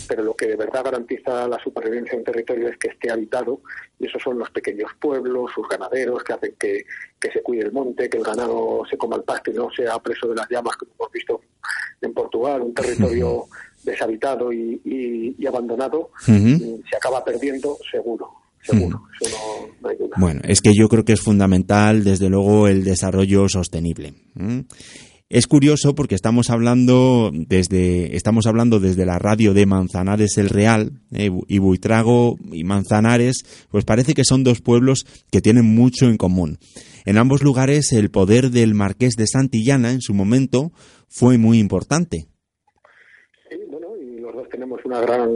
[0.07, 3.61] pero lo que de verdad garantiza la supervivencia de un territorio es que esté habitado,
[3.99, 6.85] y esos son los pequeños pueblos, sus ganaderos, que hacen que,
[7.19, 9.97] que se cuide el monte, que el ganado se coma el pasto y no sea
[9.99, 11.41] preso de las llamas, como hemos visto
[12.01, 13.45] en Portugal, un territorio
[13.83, 18.44] deshabitado y, abandonado, se acaba perdiendo seguro.
[18.65, 19.03] Seguro,
[20.17, 24.13] Bueno, es que yo creo que es fundamental, desde luego, el desarrollo sostenible.
[25.27, 31.01] Es curioso porque estamos hablando desde estamos hablando desde la radio de Manzanares el Real
[31.11, 36.17] eh, y Buitrago y Manzanares, pues parece que son dos pueblos que tienen mucho en
[36.17, 36.59] común.
[37.05, 40.71] En ambos lugares el poder del marqués de Santillana en su momento
[41.09, 42.27] fue muy importante.
[43.49, 45.27] Sí, bueno, y los dos tenemos una gran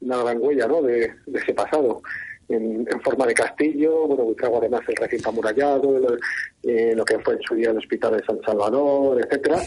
[0.00, 0.82] una gran huella, ¿no?
[0.82, 2.02] de ese pasado
[2.48, 6.16] en, forma de castillo, bueno, Buitrago además el recinto amurallado,
[6.62, 9.60] eh, lo que fue en su día el Hospital de San Salvador, etcétera,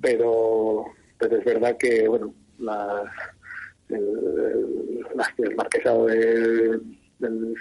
[0.00, 0.84] pero,
[1.18, 3.04] pero es verdad que, bueno, las,
[3.88, 6.80] el, marquesado de,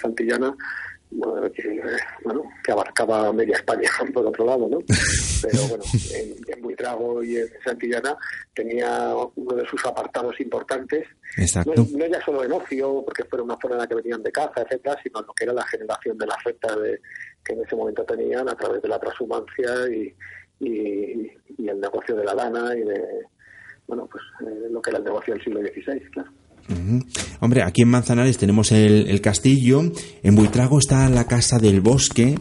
[0.01, 0.57] Santillana bueno,
[1.54, 1.82] que,
[2.23, 4.80] bueno, que abarcaba media España por otro lado, ¿no?
[5.41, 8.17] Pero bueno, en, en Buitrago y en Santillana
[8.54, 11.06] tenía uno de sus apartados importantes,
[11.38, 11.73] Exacto.
[11.76, 14.62] No, ya solo en ocio, porque fuera una zona en la que venían de caza,
[14.62, 17.02] etcétera, sino lo que era la generación de la renta de,
[17.43, 20.15] que en ese momento tenían a través de la transhumancia y,
[20.60, 23.02] y, el negocio de la lana y de,
[23.88, 26.32] bueno, pues eh, lo que era el negocio del siglo XVI, claro.
[27.39, 29.82] Hombre, aquí en Manzanares tenemos el, castillo,
[30.23, 32.36] en Buitrago está la Casa del Bosque.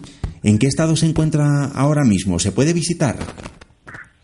[0.44, 2.38] ¿En qué estado se encuentra ahora mismo?
[2.38, 3.16] ¿Se puede visitar?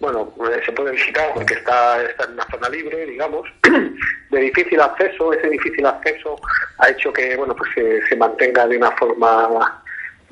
[0.01, 3.49] Bueno, eh, se puede visitar porque está, está en una zona libre, digamos,
[4.31, 5.33] de difícil acceso.
[5.33, 6.37] Ese difícil acceso
[6.79, 7.71] ha hecho que bueno pues
[8.09, 9.83] se, mantenga de una forma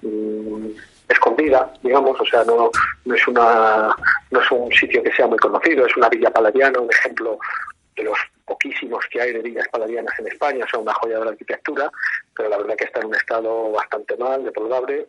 [0.02, 0.66] mm,
[1.08, 2.70] escondida, digamos, o sea, no,
[3.04, 3.94] no es una
[4.30, 7.38] no es un sitio que sea muy conocido, es una villa paladiana, un ejemplo
[7.96, 11.30] de los poquísimos que hay de villas paladianas en España, son una joya de la
[11.32, 11.90] arquitectura,
[12.34, 15.08] pero la verdad que está en un estado bastante mal, deplorable,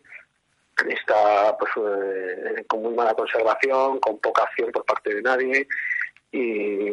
[0.90, 5.68] está pues eh, con muy mala conservación, con poca acción por parte de nadie
[6.32, 6.92] y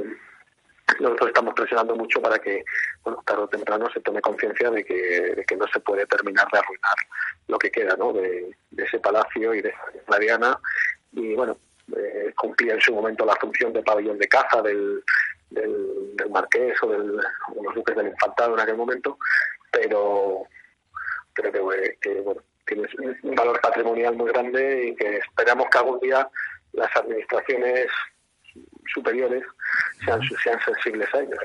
[1.00, 2.64] nosotros estamos presionando mucho para que,
[3.24, 4.94] tarde o temprano se tome conciencia de que,
[5.34, 6.96] de que no se puede terminar de arruinar
[7.48, 8.12] lo que queda, ¿no?
[8.12, 9.72] De, ese palacio y de
[10.08, 10.58] la Diana
[11.12, 11.56] y bueno,
[11.96, 15.02] eh, cumplía en su momento la función de pabellón de caza del,
[15.54, 17.18] del, marqués o, del,
[17.56, 19.18] o los duques del infantado en aquel momento,
[19.70, 20.42] pero
[21.32, 22.86] creo que, que bueno, tiene
[23.22, 26.28] un valor patrimonial muy grande y que esperamos que algún día
[26.72, 27.86] las administraciones
[28.92, 29.42] superiores
[30.04, 31.38] sean, sean sensibles a ellos.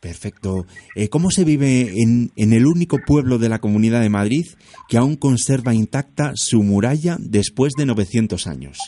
[0.00, 0.64] Perfecto.
[0.94, 4.46] Eh, ¿Cómo se vive en, en, el único pueblo de la Comunidad de Madrid
[4.88, 8.78] que aún conserva intacta su muralla después de 900 años?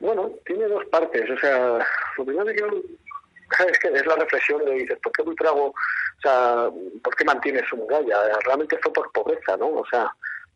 [0.00, 0.30] Bueno,
[0.98, 1.30] partes.
[1.30, 1.78] O sea,
[2.16, 2.62] lo primero que
[3.70, 6.68] es que es la reflexión de dices, ¿por qué Buitrago, o sea,
[7.02, 8.38] por qué mantiene su muralla?
[8.44, 9.68] Realmente fue por pobreza, ¿no?
[9.68, 10.10] O sea,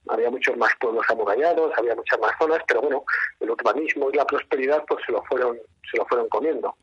[0.08, 3.04] había muchos más pueblos amurallados, había muchas más zonas, pero bueno,
[3.38, 5.58] el urbanismo y la prosperidad pues se lo fueron,
[5.90, 6.74] se lo fueron comiendo.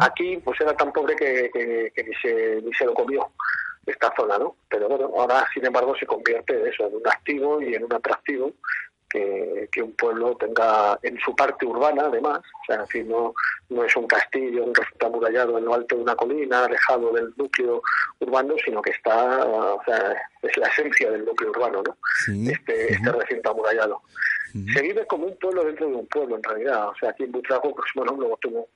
[0.00, 3.26] Aquí pues era tan pobre que, que, ni, se, ni se lo comió
[3.86, 4.54] esta zona, ¿no?
[4.68, 7.92] Pero bueno, ahora sin embargo se convierte en eso, en un activo y en un
[7.94, 8.52] atractivo
[9.12, 13.34] que, un pueblo tenga en su parte urbana, además, o sea, decir, no,
[13.68, 17.32] no es un castillo, un recinto amurallado en lo alto de una colina, alejado del
[17.36, 17.82] núcleo
[18.20, 21.96] urbano, sino que está, o sea, es la esencia del núcleo urbano, ¿no?
[22.50, 24.02] Este, este recinto amurallado.
[24.74, 26.88] Se vive como un pueblo dentro de un pueblo, en realidad.
[26.88, 28.68] O sea, aquí en Butrago, pues bueno, luego tuvo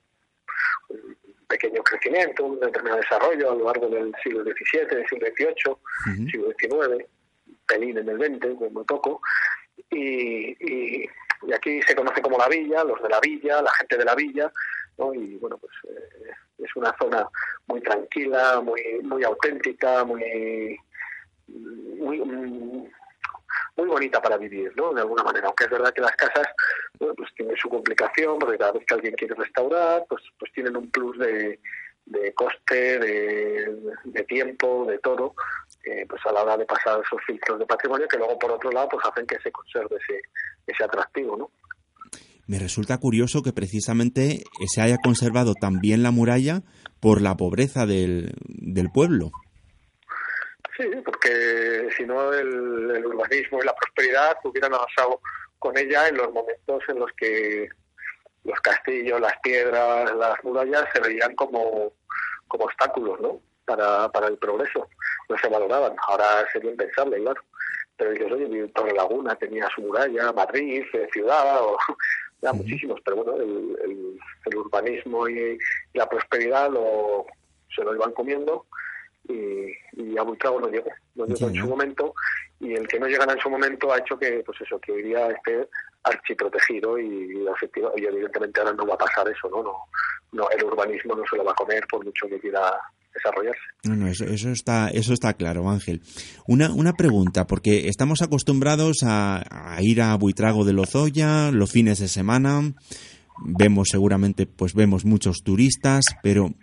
[0.88, 6.30] un pequeño crecimiento, un determinado desarrollo a lo largo del siglo XVII, del siglo XVIII,
[6.30, 7.06] siglo XIX,
[7.66, 9.20] pelín en el XX, muy poco,
[9.90, 11.08] y, y,
[11.54, 14.50] aquí se conoce como la villa, los de la villa, la gente de la villa,
[14.98, 15.14] ¿no?
[15.14, 17.28] y bueno, pues eh, es una zona
[17.66, 20.78] muy tranquila, muy muy auténtica, muy
[23.76, 24.92] muy bonita para vivir, ¿no?
[24.94, 26.46] De alguna manera, aunque es verdad que las casas
[26.98, 30.90] pues tienen su complicación, porque cada vez que alguien quiere restaurar, pues pues tienen un
[30.90, 31.60] plus de,
[32.34, 35.34] coste, de tiempo, de todo,
[36.08, 38.88] pues a la hora de pasar esos filtros de patrimonio que luego por otro lado
[38.90, 40.20] pues hacen que se conserve ese,
[40.66, 41.50] ese atractivo, ¿no?
[42.48, 46.62] Me resulta curioso que precisamente se haya conservado también la muralla
[47.00, 49.32] por la pobreza del, del pueblo.
[50.76, 55.20] Sí, porque si no el, urbanismo y la prosperidad hubieran arrasado
[55.58, 57.68] con ella en los momentos en los que
[58.44, 61.92] los castillos, las piedras, las murallas se veían como,
[62.46, 63.40] como obstáculos, ¿no?
[63.64, 64.88] Para, para el progreso
[65.28, 65.94] no se valoraban.
[66.06, 67.40] Ahora sería impensable, claro.
[67.96, 71.78] Pero dices, oye, Torre Laguna tenía su muralla, Madrid, eh, ciudad, o,
[72.42, 75.58] ya muchísimos, pero bueno, el, el, urbanismo y,
[75.94, 77.26] la prosperidad lo,
[77.74, 78.66] se lo iban comiendo
[79.28, 82.14] y, y a Buitrago no llegó, no llegó en su momento
[82.60, 85.02] y el que no llegara en su momento ha hecho que pues eso que hoy
[85.02, 85.68] día esté
[86.04, 87.44] archiprotegido y,
[87.96, 89.76] y evidentemente ahora no va a pasar eso no no
[90.32, 92.78] no el urbanismo no se lo va a comer por mucho que quiera
[93.16, 93.60] desarrollarse.
[93.84, 96.02] No, eso, eso, está, eso está claro, Ángel.
[96.46, 99.44] Una, una pregunta, porque estamos acostumbrados a,
[99.80, 102.74] ir a Buitrago de Lozoya los fines de semana,
[103.44, 106.54] vemos seguramente, pues vemos muchos turistas, pero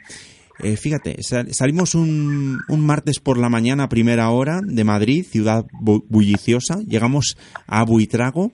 [0.59, 1.17] eh, fíjate,
[1.51, 7.37] salimos un, un, martes por la mañana primera hora de Madrid, ciudad bulliciosa, llegamos
[7.67, 8.51] a Buitrago.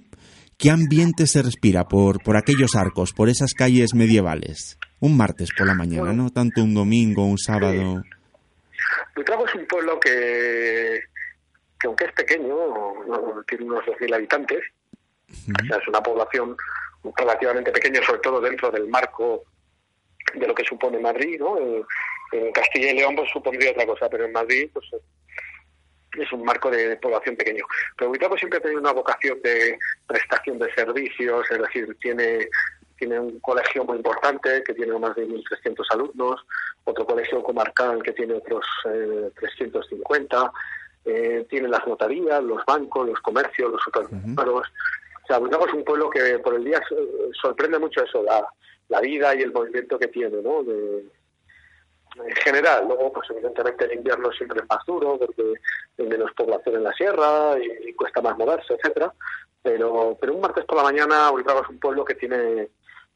[0.58, 4.78] ¿Qué ambiente se respira por, por aquellos arcos, por esas calles medievales?
[5.02, 8.04] Un martes por la mañana, bueno, no tanto un domingo, un sábado.
[9.16, 11.02] Buitrago es un pueblo que,
[11.80, 12.56] que aunque es pequeño,
[13.48, 14.60] tiene unos 2.000 habitantes,
[15.30, 15.64] uh -huh.
[15.64, 16.56] o sea, es una población
[17.16, 19.44] relativamente pequeña, sobre todo dentro del marco
[20.34, 21.58] de lo que supone Madrid, ¿no?
[21.58, 21.84] En,
[22.32, 24.86] en Castilla y León pues supondría otra cosa, pero en Madrid pues
[26.18, 27.64] es un marco de población pequeño.
[27.98, 29.78] Pero Buitrago siempre ha tenido una vocación de
[30.08, 32.48] prestación de servicios, es decir, tiene
[33.00, 36.46] tiene un colegio muy importante que tiene más de 1.300 alumnos,
[36.84, 40.52] otro colegio comarcal que tiene otros eh, 350,
[41.06, 44.52] eh, tiene las notarías, los bancos, los comercios, los supermercados.
[44.52, 45.24] Uh -huh.
[45.24, 46.82] O sea, Buitrago es un pueblo que por el día
[47.42, 48.46] sorprende mucho eso, la,
[48.90, 50.64] la vida y el movimiento que tiene, ¿no?
[50.64, 51.06] De,
[52.16, 55.54] en general, luego, pues evidentemente el invierno siempre es más duro porque
[55.98, 59.14] hay menos población en la sierra y, y cuesta más moverse, etcétera.
[59.62, 62.70] Pero, pero un martes por la mañana, Buitrago es un pueblo que tiene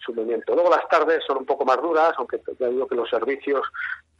[0.03, 0.13] su.
[0.13, 3.65] Luego las tardes son un poco más duras, aunque ya digo que los servicios,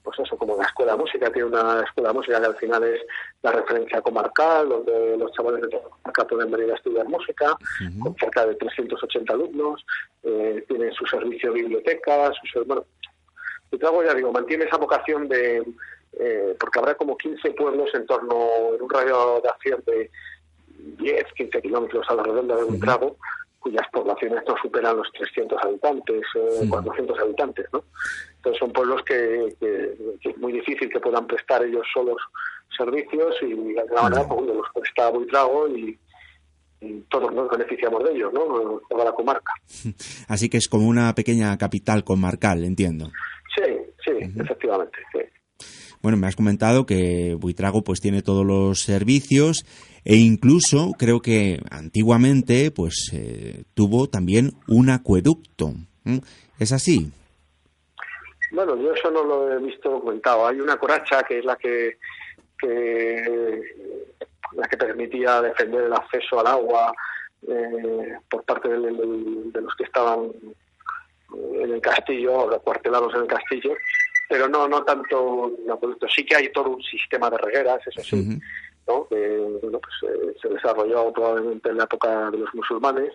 [0.03, 2.83] pues eso, como la escuela de música, tiene una escuela de música que al final
[2.83, 3.01] es
[3.41, 7.83] la referencia comarcal, donde los chavales de toda comarca pueden venir a estudiar música, uh
[7.83, 7.99] -huh.
[7.99, 9.85] con cerca de 380 alumnos,
[10.23, 12.85] eh, tiene su servicio de biblioteca, su, bueno,
[13.71, 15.63] y luego ya digo, mantiene esa vocación de,
[16.19, 20.11] eh, porque habrá como 15 pueblos en torno, en un radio de acción de
[20.97, 23.17] 10, 15 kilómetros a la redonda de un trago,
[23.63, 26.69] cuyas poblaciones no superan los 300 habitantes, eh, sí.
[26.69, 27.83] 400 habitantes, ¿no?
[28.35, 32.17] Entonces son pueblos que, que, que, es muy difícil que puedan prestar ellos solos
[32.77, 35.97] servicios y de alguna manera pues, los presta Buitrago y,
[36.81, 38.81] y todos nos beneficiamos de ellos, ¿no?
[38.89, 39.53] Toda la comarca.
[40.27, 43.11] Así que es como una pequeña capital comarcal, entiendo.
[43.55, 43.71] Sí,
[44.03, 44.43] sí, uh -huh.
[44.43, 45.19] efectivamente, sí.
[46.03, 49.65] Bueno, me has comentado que Buitrago pues tiene todos los servicios
[50.03, 55.71] e incluso creo que antiguamente pues eh, tuvo también un acueducto.
[56.59, 57.09] ¿Es así?
[58.51, 60.45] Bueno, yo eso no lo he visto documentado.
[60.45, 61.97] Hay una coracha que es la que,
[62.59, 63.61] que
[64.57, 66.93] la que permitía defender el acceso al agua
[67.47, 70.31] eh, por parte de, los que estaban
[71.33, 73.73] en el castillo, acuartelados en el castillo,
[74.29, 76.07] pero no no tanto un acueducto.
[76.07, 78.15] Sí que hay todo un sistema de regueras, eso sí.
[78.15, 78.41] Uh -huh
[78.87, 79.07] ¿no?
[79.07, 83.13] que bueno, pues, eh, se desarrolló probablemente en la época de los musulmanes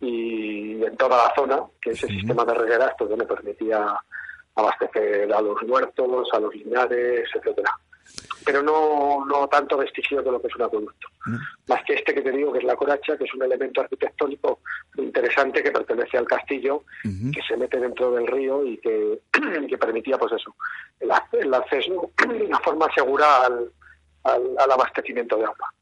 [0.00, 2.14] y en toda la zona, que ese uh -huh.
[2.20, 3.98] sistema de regueras pues, le permitía
[4.54, 7.72] abastecer a los huertos, a los linares, etcétera
[8.44, 11.08] pero no, no tanto vestigio de lo que es un acueducto.
[11.28, 11.40] -huh.
[11.68, 14.60] Más que este que te digo, que es la coracha, que es un elemento arquitectónico
[14.96, 17.34] interesante que pertenece al castillo, uh -huh.
[17.34, 19.20] que se mete dentro del río y que,
[19.68, 20.54] que permitía, pues eso,
[21.00, 23.70] el, el acceso de una forma segura al,
[24.24, 25.72] al, al abastecimiento de agua.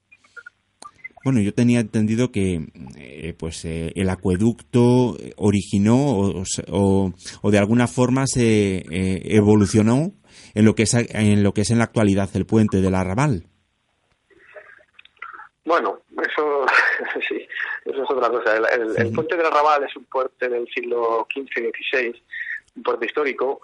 [1.26, 7.12] Bueno, yo tenía entendido que eh, pues eh, el acueducto originó o, o,
[7.42, 10.12] o, de alguna forma se eh, evolucionó
[10.54, 13.48] en lo que es en lo que es en la actualidad el puente del Arrabal.
[15.64, 16.64] Bueno, eso
[17.28, 17.44] sí,
[17.86, 18.56] eso es otra cosa.
[18.56, 22.22] El, el, el puente del Arrabal es un puente del siglo XV y XVI,
[22.76, 23.60] un puente histórico.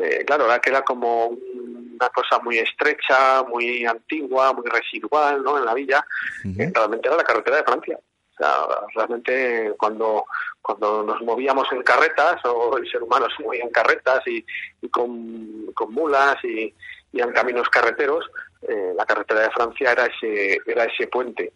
[0.00, 5.58] Eh, claro, ahora queda como una cosa muy estrecha, muy antigua, muy residual, ¿no?
[5.58, 6.04] En la villa.
[6.44, 6.72] Uh -huh.
[6.74, 7.98] realmente era la carretera de Francia.
[7.98, 8.66] O sea,
[8.96, 10.24] realmente cuando
[10.64, 14.42] cuando nos movíamos en carretas, o el ser humano se movía en carretas y,
[14.80, 16.74] y con, con, mulas y,
[17.12, 18.24] y, en caminos carreteros,
[18.66, 21.52] eh, la carretera de Francia era ese, era ese puente.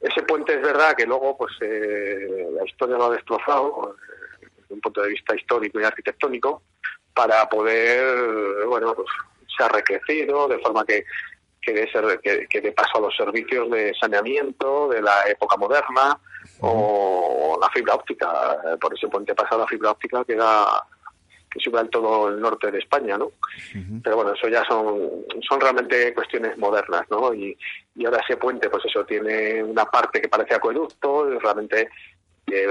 [0.00, 3.94] Ese puente es verdad que luego pues eh, la historia lo ha destrozado
[4.42, 6.64] eh, desde un punto de vista histórico y arquitectónico
[7.14, 9.08] para poder, bueno, pues
[9.56, 11.04] se ha recrecido de forma que
[11.62, 15.56] que de, ser, que, que de paso a los servicios de saneamiento de la época
[15.58, 16.18] moderna
[16.60, 16.70] uh -huh.
[16.72, 18.28] o la fibra óptica.
[18.80, 20.82] Por ese puente pasa la fibra óptica que da
[21.50, 23.26] que sube en todo el norte de España, ¿no?
[23.26, 23.32] Uh
[23.74, 24.00] -huh.
[24.02, 27.34] Pero bueno, eso ya son, son realmente cuestiones modernas, ¿no?
[27.34, 27.58] Y,
[27.96, 31.90] y ahora ese puente, pues eso, tiene una parte que parece acueducto, y realmente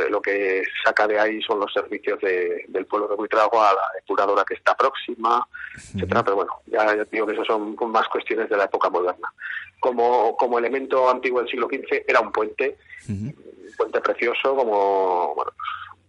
[0.09, 4.43] lo que saca de ahí son los servicios del pueblo de Buitrago a la depuradora
[4.43, 8.65] que está próxima, etcétera, pero bueno, ya, digo que eso son más cuestiones de la
[8.65, 9.31] época moderna.
[9.79, 12.77] Como, como elemento antiguo del siglo XV era un puente,
[13.07, 13.33] un
[13.77, 15.51] puente precioso como, bueno,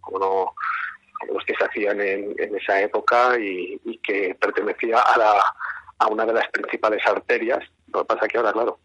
[0.01, 0.55] como no
[1.31, 5.43] los que se hacían en, esa época y, que pertenecía a, la,
[5.99, 7.59] a una de las principales arterias.
[7.93, 8.79] Lo que pasa que ahora, claro,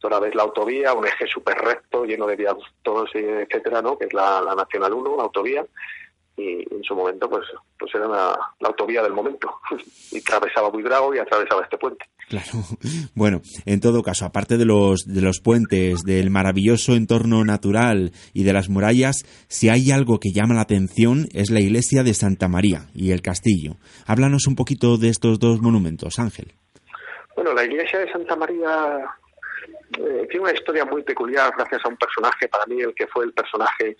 [0.00, 3.98] toda vez la autovía, un eje súper recto, lleno de viaductos, etcétera, ¿no?
[3.98, 5.64] que es la, Nacional 1, la autovía,
[6.36, 7.44] y en su momento pues
[7.76, 9.60] pues era la, autovía del momento
[10.12, 12.04] y atravesaba Buidrago y atravesaba este puente.
[12.28, 12.46] Claro.
[13.14, 18.44] Bueno, en todo caso, aparte de los de los puentes, del maravilloso entorno natural y
[18.44, 22.46] de las murallas, si hay algo que llama la atención es la iglesia de Santa
[22.46, 23.72] María y el castillo.
[24.06, 26.52] Háblanos un poquito de estos dos monumentos, Ángel.
[27.34, 29.08] Bueno, la iglesia de Santa María
[29.96, 33.24] eh, tiene una historia muy peculiar gracias a un personaje, para mí el que fue
[33.24, 33.96] el personaje,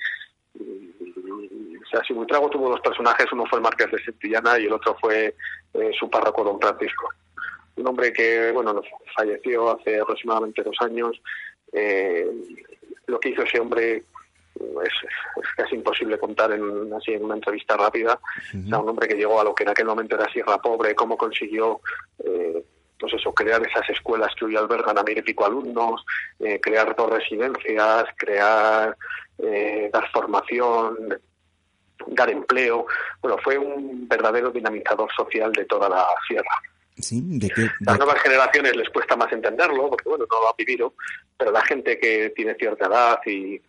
[0.54, 4.66] mm, o sea, si Buitrago tuvo dos personajes, uno fue el Marqués de Santillana y
[4.66, 5.34] el otro fue
[5.74, 7.08] eh, su párroco don Francisco.
[7.76, 8.82] Un hombre que, bueno,
[9.16, 11.18] falleció hace aproximadamente dos años.
[11.72, 12.28] Eh,
[13.06, 14.02] lo que hizo ese hombre
[14.56, 14.92] es,
[15.56, 18.20] casi imposible contar en, así en una entrevista rápida.
[18.52, 21.80] un hombre que llegó a lo que en aquel momento era Sierra Pobre, cómo consiguió
[22.98, 26.04] pues eso, crear esas escuelas que hoy albergan a mil y pico alumnos,
[26.38, 28.96] eh, crear dos residencias, crear,
[29.38, 30.96] eh, dar formación,
[32.08, 32.86] dar empleo.
[33.20, 36.62] Bueno, fue un verdadero dinamizador social de toda la sierra.
[36.96, 40.54] Sí, ¿de qué, Las nuevas generaciones les cuesta más entenderlo, porque bueno, no lo ha
[40.58, 40.94] vivido,
[41.36, 43.60] pero la gente que tiene cierta edad y,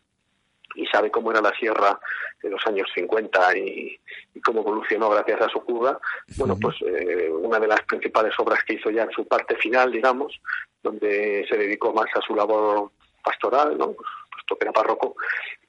[0.75, 1.99] y sabe cómo era la sierra
[2.41, 3.99] de los años 50 y,
[4.43, 5.99] cómo evolucionó gracias a su cura,
[6.37, 9.91] bueno, pues eh, una de las principales obras que hizo ya en su parte final,
[9.91, 10.39] digamos,
[10.81, 12.91] donde se dedicó más a su labor
[13.21, 13.95] pastoral, ¿no?
[14.57, 15.15] Que era párroco,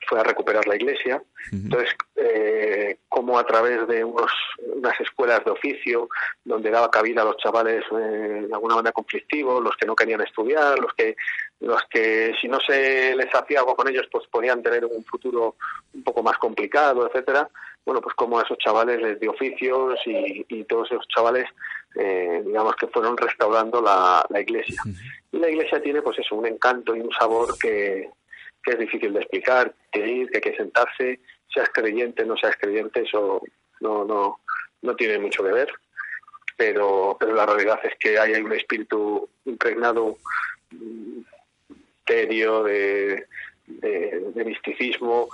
[0.09, 1.23] fue a recuperar la iglesia.
[1.53, 6.09] Entonces, eh, como a través de unos, unas escuelas de oficio,
[6.45, 10.21] donde daba cabida a los chavales eh, de alguna manera conflictivos, los que no querían
[10.21, 11.17] estudiar, los que,
[11.61, 15.57] los que si no se les hacía algo con ellos, pues podían tener un futuro
[15.95, 17.49] un poco más complicado, etcétera.
[17.85, 21.47] Bueno, pues como a esos chavales les dio oficios y, y todos esos chavales,
[21.97, 24.83] eh, digamos que fueron restaurando la, la iglesia.
[25.33, 28.11] Y la iglesia tiene, pues eso, un encanto y un sabor que,
[28.63, 31.21] que es difícil de explicar, que ir, que hay que sentarse,
[31.53, 33.43] seas creyente, no seas creyente, eso
[33.81, 34.41] no, no,
[34.83, 35.73] no tiene mucho que ver,
[36.57, 40.19] pero, pero la realidad es que hay, un espíritu impregnado
[42.07, 43.27] serio de,
[43.67, 45.29] de, misticismo,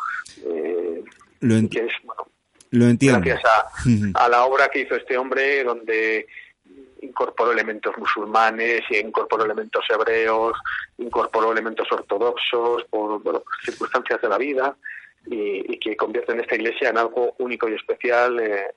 [0.44, 1.02] eh,
[1.40, 2.28] lo, que es, bueno,
[2.70, 3.20] lo entiendo.
[3.24, 6.26] gracias a, a la obra que hizo este hombre, donde
[7.16, 10.52] incorporó elementos musulmanes, y incorporó elementos hebreos,
[10.98, 13.22] incorporó elementos ortodoxos por
[13.64, 14.76] circunstancias de la vida
[15.26, 18.38] y, que convierten esta iglesia en algo único y especial.
[18.38, 18.74] Eh,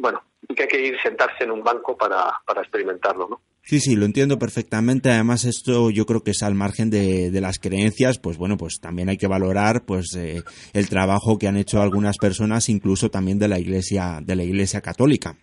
[0.00, 3.40] bueno, y que hay que ir sentarse en un banco para, para experimentarlo, ¿no?
[3.62, 5.10] Sí, sí, lo entiendo perfectamente.
[5.10, 9.10] Además, esto yo creo que es al margen de, las creencias, pues bueno, pues también
[9.10, 13.48] hay que valorar pues eh, el trabajo que han hecho algunas personas, incluso también de
[13.48, 15.36] la Iglesia, de la Iglesia Católica.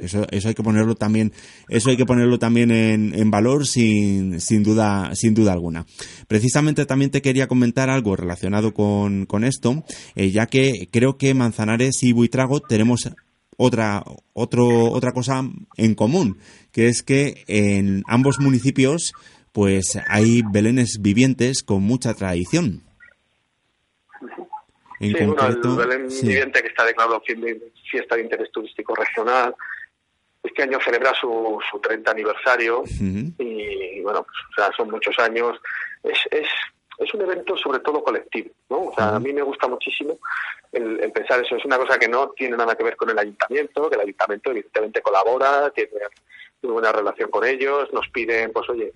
[0.00, 1.32] Eso, eso hay que ponerlo también,
[1.68, 5.86] eso hay que ponerlo también en, valor sin, sin duda, sin duda alguna.
[6.26, 9.84] Precisamente también te quería comentar algo relacionado con, con esto,
[10.16, 13.08] eh, ya que creo que Manzanares y Buitrago tenemos
[13.56, 15.44] otra, otro, otra cosa
[15.76, 16.38] en común,
[16.72, 19.12] que es que en ambos municipios
[19.52, 22.82] pues hay belenes vivientes con mucha tradición.
[25.02, 27.20] Sí, el Belén Viviente que está declarado
[27.92, 29.54] fiesta de interés turístico regional.
[30.42, 32.82] Este año celebra su, su 30 aniversario
[33.38, 35.60] y, bueno, pues, o sea, son muchos años.
[36.02, 36.48] Es, es,
[36.98, 38.84] es un evento sobre todo colectivo, ¿no?
[38.86, 40.18] O sea, a mí me gusta muchísimo
[40.72, 41.56] el, pensar eso.
[41.56, 44.50] Es una cosa que no tiene nada que ver con el ayuntamiento, que el ayuntamiento
[44.50, 45.90] evidentemente colabora, tiene
[46.62, 48.92] muy buena relación con ellos, nos piden, pues oye,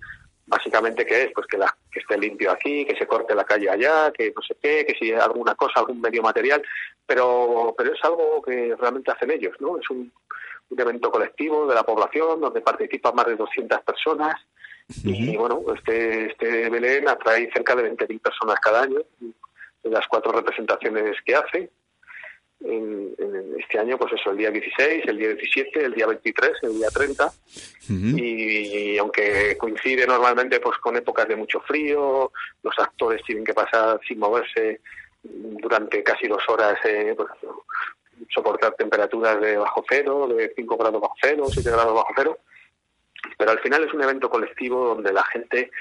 [0.47, 3.69] básicamente qué es pues que la que esté limpio aquí que se corte la calle
[3.69, 6.63] allá que no sé qué que si alguna cosa algún medio material
[7.07, 10.11] pero pero es algo que realmente hacen ellos no es un,
[10.77, 14.35] evento colectivo de la población donde participan más de 200 personas.
[15.03, 18.99] Y bueno este este Belén atrae cerca de 20.000 personas cada año
[19.83, 21.69] en las cuatro representaciones que hace.
[22.59, 23.15] En,
[23.59, 26.89] este año, pues eso, el día 16, el día 17, el día 23, el día
[26.89, 27.31] 30.
[27.89, 32.31] y, aunque coincide normalmente pues con épocas de mucho frío,
[32.63, 34.81] los actores tienen que pasar sin moverse
[35.23, 37.29] durante casi dos horas, eh, pues,
[38.29, 42.37] soportar temperaturas de bajo cero, de 5 grados bajo cero, 7 grados bajo cero.
[43.37, 45.71] Pero al final es un evento colectivo donde la gente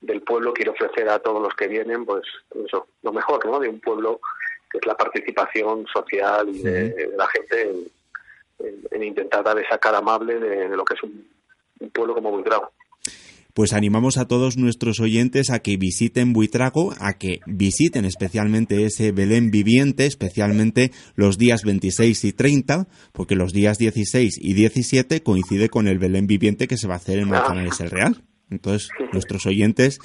[0.00, 2.22] del pueblo quiere ofrecer a todos los que vienen, pues
[2.66, 3.58] eso, lo mejor, ¿no?
[3.58, 4.20] De un pueblo
[4.70, 7.74] que es la participación social y de, la gente
[8.90, 11.28] en, intentar dar esa cara amable de, lo que es un,
[11.92, 12.72] pueblo como Buitrago
[13.54, 19.12] pues animamos a todos nuestros oyentes a que visiten Buitrago, a que visiten especialmente ese
[19.12, 25.68] Belén viviente, especialmente los días 26 y 30, porque los días 16 y 17 coincide
[25.68, 28.24] con el Belén viviente que se va a hacer en Manzanares el Real.
[28.50, 30.00] Entonces, nuestros oyentes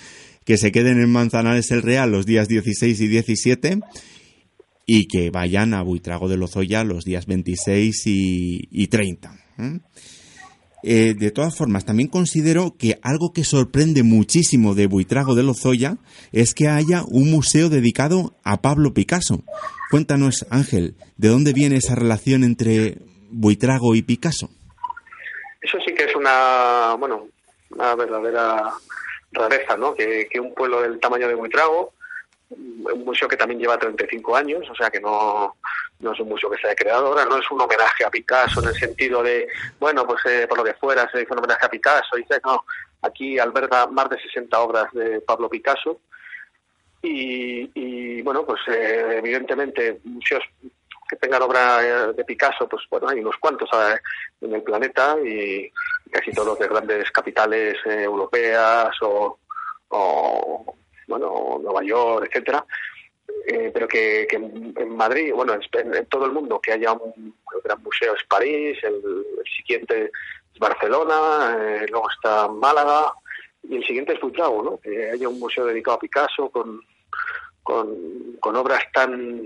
[0.46, 3.80] que se queden en Manzanares el Real los días 16 y 17
[4.86, 9.32] y que vayan a Buitrago de Lozoya los días 26 y, 30.
[9.58, 9.80] Eh,
[10.84, 15.98] de todas formas, también considero que algo que sorprende muchísimo de Buitrago de Lozoya
[16.32, 19.44] es que haya un museo dedicado a Pablo Picasso.
[19.92, 22.98] Cuéntanos, Ángel, ¿de dónde viene esa relación entre
[23.32, 24.50] Buitrago y Picasso?
[25.62, 27.28] Eso sí que es una, bueno,
[27.72, 28.72] una verdadera
[29.32, 29.94] rareza, ¿no?
[29.94, 31.94] Que, que un pueblo del tamaño de Buitrago
[32.50, 35.56] un museo que también lleva 35 años, o sea que no,
[36.00, 38.62] no es un museo que se haya creado ahora, no es un homenaje a Picasso
[38.62, 39.48] en el sentido de,
[39.80, 42.66] bueno, pues eh, por lo que fuera se hizo un homenaje a Picasso, dice, no,
[43.02, 46.02] aquí alberga más de 60 obras de Pablo Picasso.
[47.02, 50.44] Y, bueno, pues eh, evidentemente museos
[51.10, 53.70] que tengan obra eh, de Picasso, pues bueno, hay unos cuantos
[54.42, 55.72] en el planeta y
[56.12, 59.40] casi todos de grandes capitales europeas o
[61.10, 62.66] bueno, Nueva York, etcétera,
[63.48, 68.16] eh, pero que, en Madrid, bueno, en, todo el mundo, que haya un gran museo
[68.16, 69.02] es París, el,
[69.58, 70.12] siguiente
[70.54, 73.12] es Barcelona, eh, luego está Málaga,
[73.64, 74.78] y el siguiente es Buitrago, ¿no?
[74.78, 76.82] Que haya un museo dedicado a Picasso con,
[77.64, 79.42] con, obras tan,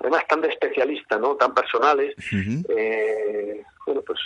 [0.00, 1.36] además tan de especialista, ¿no?
[1.36, 2.14] Tan personales.
[2.68, 4.18] Eh, bueno, pues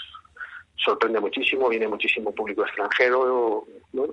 [0.84, 4.10] sorprende muchísimo, viene muchísimo público extranjero pues,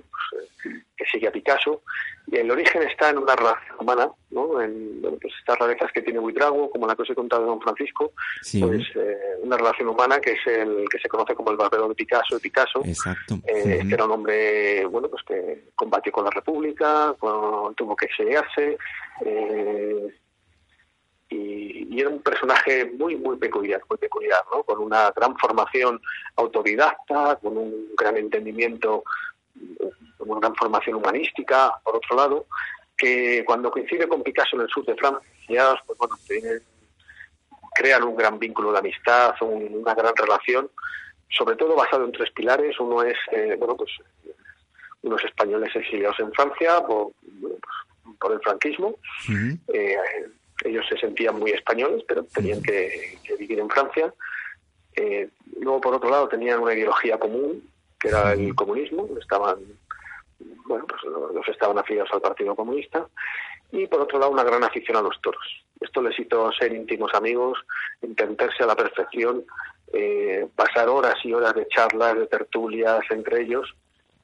[0.96, 1.82] que sigue a Picasso.
[2.30, 4.60] Y el origen está en una relación humana, ¿no?
[4.60, 7.60] en pues estas rarezas que tiene Buitrago, como la que os he contado de Don
[7.60, 8.12] Francisco,
[8.60, 11.94] pues eh, una relación humana que es el que se conoce como el barbero de
[11.94, 12.82] Picasso de Picasso.
[12.84, 13.38] Exacto.
[13.46, 18.76] Eh, Era un hombre bueno pues que combatió con la República, tuvo que exiliarse.
[19.24, 20.14] Eh,
[21.28, 24.62] y, era un personaje muy, muy peculiar, muy peculiar, ¿no?
[24.62, 26.00] Con una gran formación
[26.36, 29.02] autodidacta, con un gran entendimiento,
[30.16, 32.46] con una gran formación humanística, por otro lado,
[32.96, 36.16] que cuando coincide con Picasso en el sur de Francia, pues bueno,
[37.74, 40.70] crean un gran vínculo de amistad, una gran relación,
[41.30, 42.78] sobre todo basado en tres pilares.
[42.80, 43.90] Uno es, eh, bueno, pues
[45.02, 47.12] unos españoles exiliados en Francia por,
[48.20, 48.96] por el franquismo,
[50.64, 54.12] ellos se sentían muy españoles, pero tenían que, vivir en Francia.
[54.94, 55.28] Eh,
[55.60, 57.62] luego, por otro lado, tenían una ideología común,
[57.98, 59.58] que era el comunismo, estaban,
[60.66, 63.06] bueno, pues los estaban afiliados al Partido Comunista,
[63.70, 65.64] y por otro lado, una gran afición a los toros.
[65.80, 67.58] Esto les hizo ser íntimos amigos,
[68.00, 69.44] entenderse a la perfección,
[69.92, 73.74] eh, pasar horas y horas de charlas, de tertulias entre ellos,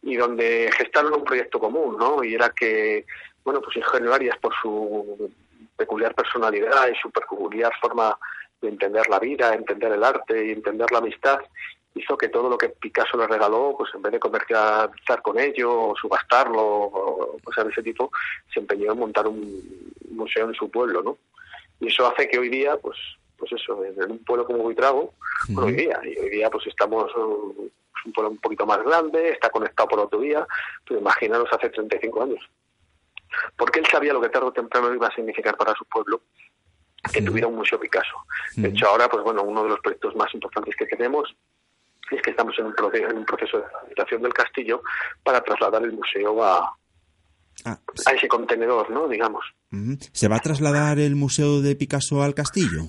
[0.03, 2.25] y donde gestaron un proyecto común, ¿no?
[2.25, 3.07] Y era que,
[3.45, 5.31] bueno, pues Ingenio por su
[5.77, 8.17] peculiar personalidad y su peculiar forma
[8.61, 11.41] de entender la vida, entender el arte y entender la amistad,
[11.95, 15.91] hizo que todo lo que Picasso le regaló, pues en vez de comercializar con ello
[15.91, 18.11] o subastarlo o cosas de ese tipo,
[18.53, 21.19] se empeñó en montar un museo en su pueblo, ¿no?
[21.81, 22.99] Y eso hace que hoy día, pues,
[23.37, 25.13] pues eso, en un pueblo como Buitrago,
[25.57, 27.71] hoy día, y hoy día pues estamos uh,
[28.07, 30.47] un pueblo un poquito más grande, está conectado por autovía,
[30.87, 32.41] pero imaginaros hace 35 años
[33.57, 36.23] porque él sabía lo que tarde o temprano iba a significar para su pueblo
[37.13, 38.17] que tuviera un museo Picasso.
[38.57, 41.35] De hecho, ahora, pues bueno, uno de los proyectos más importantes que tenemos
[42.11, 44.83] es que estamos en un, proceso, de rehabilitación del castillo
[45.23, 46.77] para trasladar el museo a,
[47.65, 49.09] ah, a ese contenedor, ¿no?
[49.09, 49.45] Digamos.
[50.13, 52.85] ¿Se va a trasladar el museo de Picasso al castillo?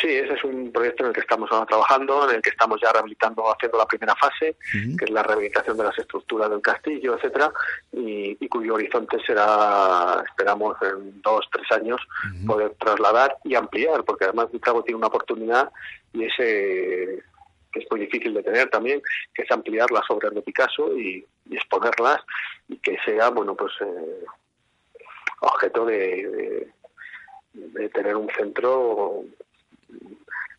[0.00, 2.92] Sí, ese es un proyecto en el que estamos trabajando, en el que estamos ya
[2.92, 4.56] rehabilitando, haciendo la primera fase,
[4.98, 7.52] que es la rehabilitación de las estructuras del castillo, etcétera,
[7.92, 12.00] y, cuyo horizonte será, esperamos, en dos, tres años,
[12.46, 15.70] poder trasladar y ampliar, porque además Buitrago tiene una oportunidad
[16.12, 17.22] y ese
[17.72, 19.02] que es muy difícil de tener también,
[19.34, 22.20] que es ampliar las obras de Picasso y, exponerlas
[22.68, 24.24] y que sea, bueno, pues eh,
[25.40, 26.68] objeto de,
[27.52, 29.24] de tener un centro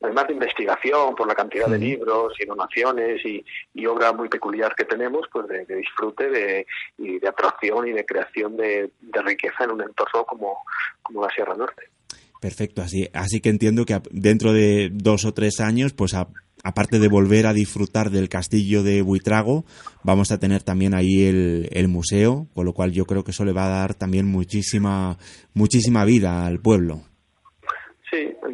[0.06, 4.86] además de investigación por la cantidad de libros y donaciones y, obra muy peculiar que
[4.86, 6.66] tenemos, pues de, disfrute de,
[6.98, 8.92] y de atracción y de creación de,
[9.24, 10.58] riqueza en un entorno como,
[11.02, 11.84] como la Sierra Norte.
[12.42, 16.14] Perfecto, así, así que entiendo que dentro de dos o tres años, pues
[16.64, 19.66] aparte de volver a disfrutar del castillo de Buitrago,
[20.04, 23.46] vamos a tener también ahí el, el, museo, con lo cual yo creo que eso
[23.46, 25.18] le va a dar también muchísima,
[25.54, 27.04] muchísima vida al pueblo.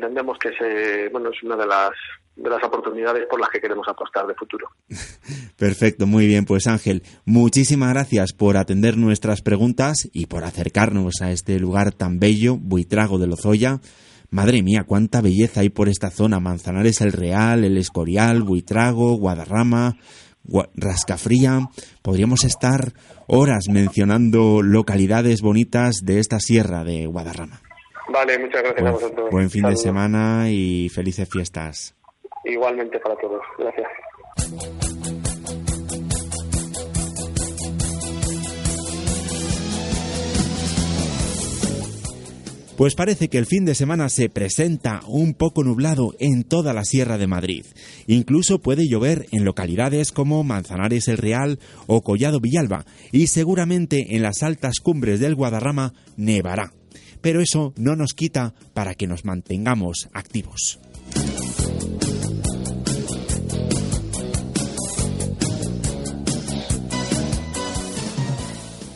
[0.02, 1.92] Entendemos que se, bueno, es una de las
[2.36, 4.68] de las oportunidades por las que queremos apostar de futuro.
[5.58, 6.46] Perfecto, muy bien.
[6.46, 12.18] Pues Ángel, muchísimas gracias por atender nuestras preguntas y por acercarnos a este lugar tan
[12.18, 13.80] bello, Buitrago de Lozoya.
[14.32, 16.40] Madre mía, cuánta belleza hay por esta zona.
[16.40, 19.98] Manzanares el Real, el Escorial, Buitrago, Guadarrama,
[20.74, 21.70] Rascafría.
[22.02, 22.94] Podríamos estar
[23.28, 27.62] horas mencionando localidades bonitas de esta sierra de Guadarrama.
[28.12, 29.30] Vale, muchas gracias a vosotros.
[29.32, 31.96] Buen fin de semana y felices fiestas.
[32.46, 33.42] Igualmente para todos.
[33.58, 33.88] Gracias.
[42.82, 46.84] Pues parece que el fin de semana se presenta un poco nublado en toda la
[46.84, 47.64] Sierra de Madrid.
[48.08, 54.24] Incluso puede llover en localidades como Manzanares el Real o Collado Villalba y seguramente en
[54.24, 56.72] las altas cumbres del Guadarrama nevará.
[57.22, 60.80] Pero eso no nos quita para que nos mantengamos activos.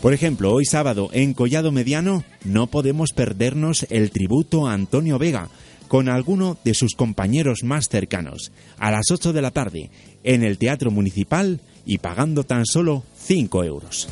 [0.05, 5.49] Por ejemplo, hoy sábado en Collado Mediano no podemos perdernos el tributo a Antonio Vega
[5.87, 9.89] con alguno de sus compañeros más cercanos, a las 8 de la tarde,
[10.23, 14.07] en el Teatro Municipal y pagando tan solo 5 euros.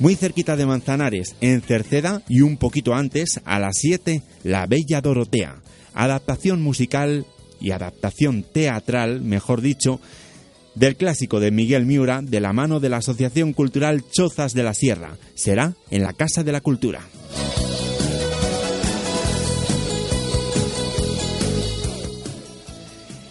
[0.00, 5.00] Muy cerquita de Manzanares, en Cerceda y un poquito antes, a las 7, La Bella
[5.00, 5.56] Dorotea,
[5.92, 7.26] adaptación musical
[7.60, 10.00] y adaptación teatral, mejor dicho,
[10.76, 14.72] del clásico de Miguel Miura de la mano de la Asociación Cultural Chozas de la
[14.72, 15.16] Sierra.
[15.34, 17.00] Será en la Casa de la Cultura.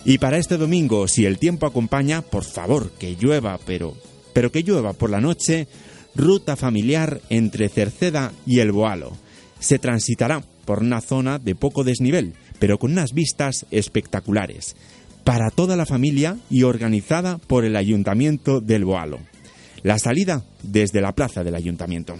[0.04, 3.96] Y para este domingo, si el tiempo acompaña, por favor, que llueva, pero
[4.38, 5.68] pero que llueva por la noche,
[6.18, 9.14] ruta familiar entre Cerceda y El Boalo.
[9.60, 14.76] Se transitará por una zona de poco desnivel, pero con unas vistas espectaculares,
[15.24, 19.20] para toda la familia y organizada por el Ayuntamiento del Boalo.
[19.84, 22.18] La salida desde la plaza del Ayuntamiento.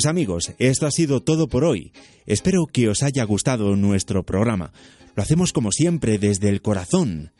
[0.00, 1.92] Pues amigos, esto ha sido todo por hoy.
[2.24, 4.72] Espero que os haya gustado nuestro programa.
[5.14, 7.32] Lo hacemos como siempre desde el corazón.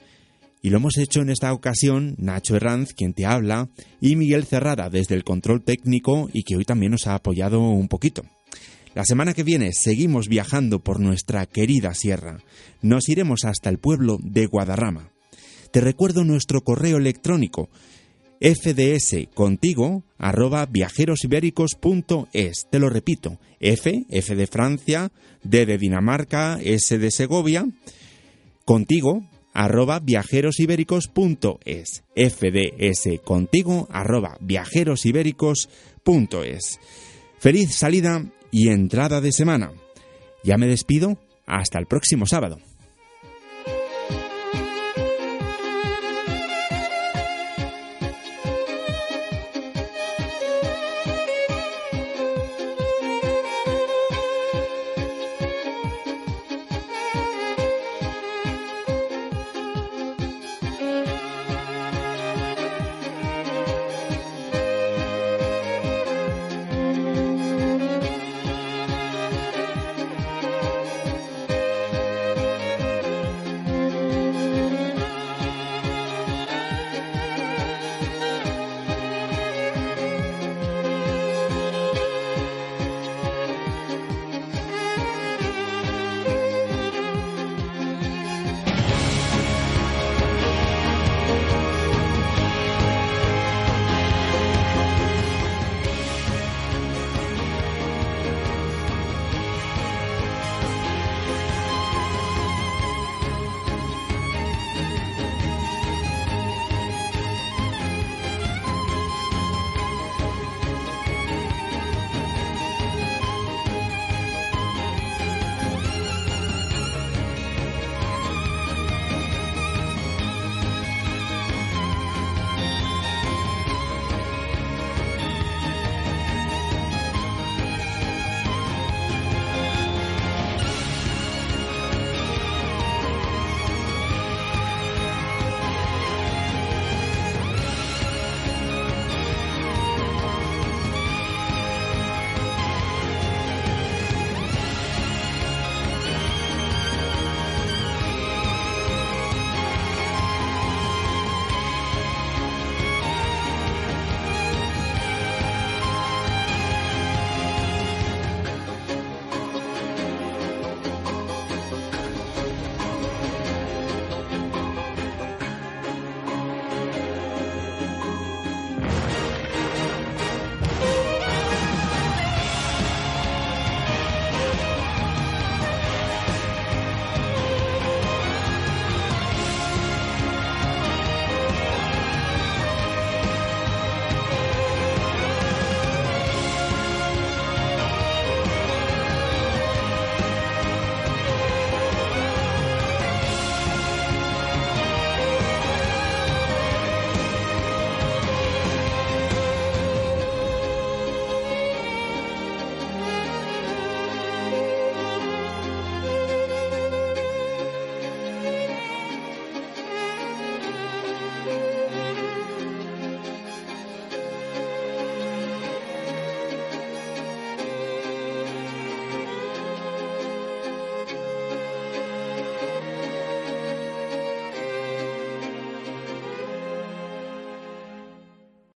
[0.60, 4.90] Y lo hemos hecho en esta ocasión Nacho Herranz, quien te habla, y Miguel Cerrada
[4.90, 8.24] desde el control técnico y que hoy también nos ha apoyado un poquito.
[8.94, 12.42] La semana que viene seguimos viajando por nuestra querida sierra.
[12.82, 15.12] Nos iremos hasta el pueblo de Guadarrama.
[15.72, 17.70] Te recuerdo nuestro correo electrónico
[18.40, 22.66] fds contigo arroba viajerosibéricos.es.
[22.70, 25.12] Te lo repito, F, F de Francia,
[25.42, 27.66] D de Dinamarca, S de Segovia,
[28.64, 32.04] contigo arroba viajerosibéricos.es.
[32.14, 36.78] FDS contigo arroba viajerosibéricos.es.
[37.38, 39.72] Feliz salida y entrada de semana.
[40.44, 41.18] Ya me despido.
[41.46, 42.58] Hasta el próximo sábado.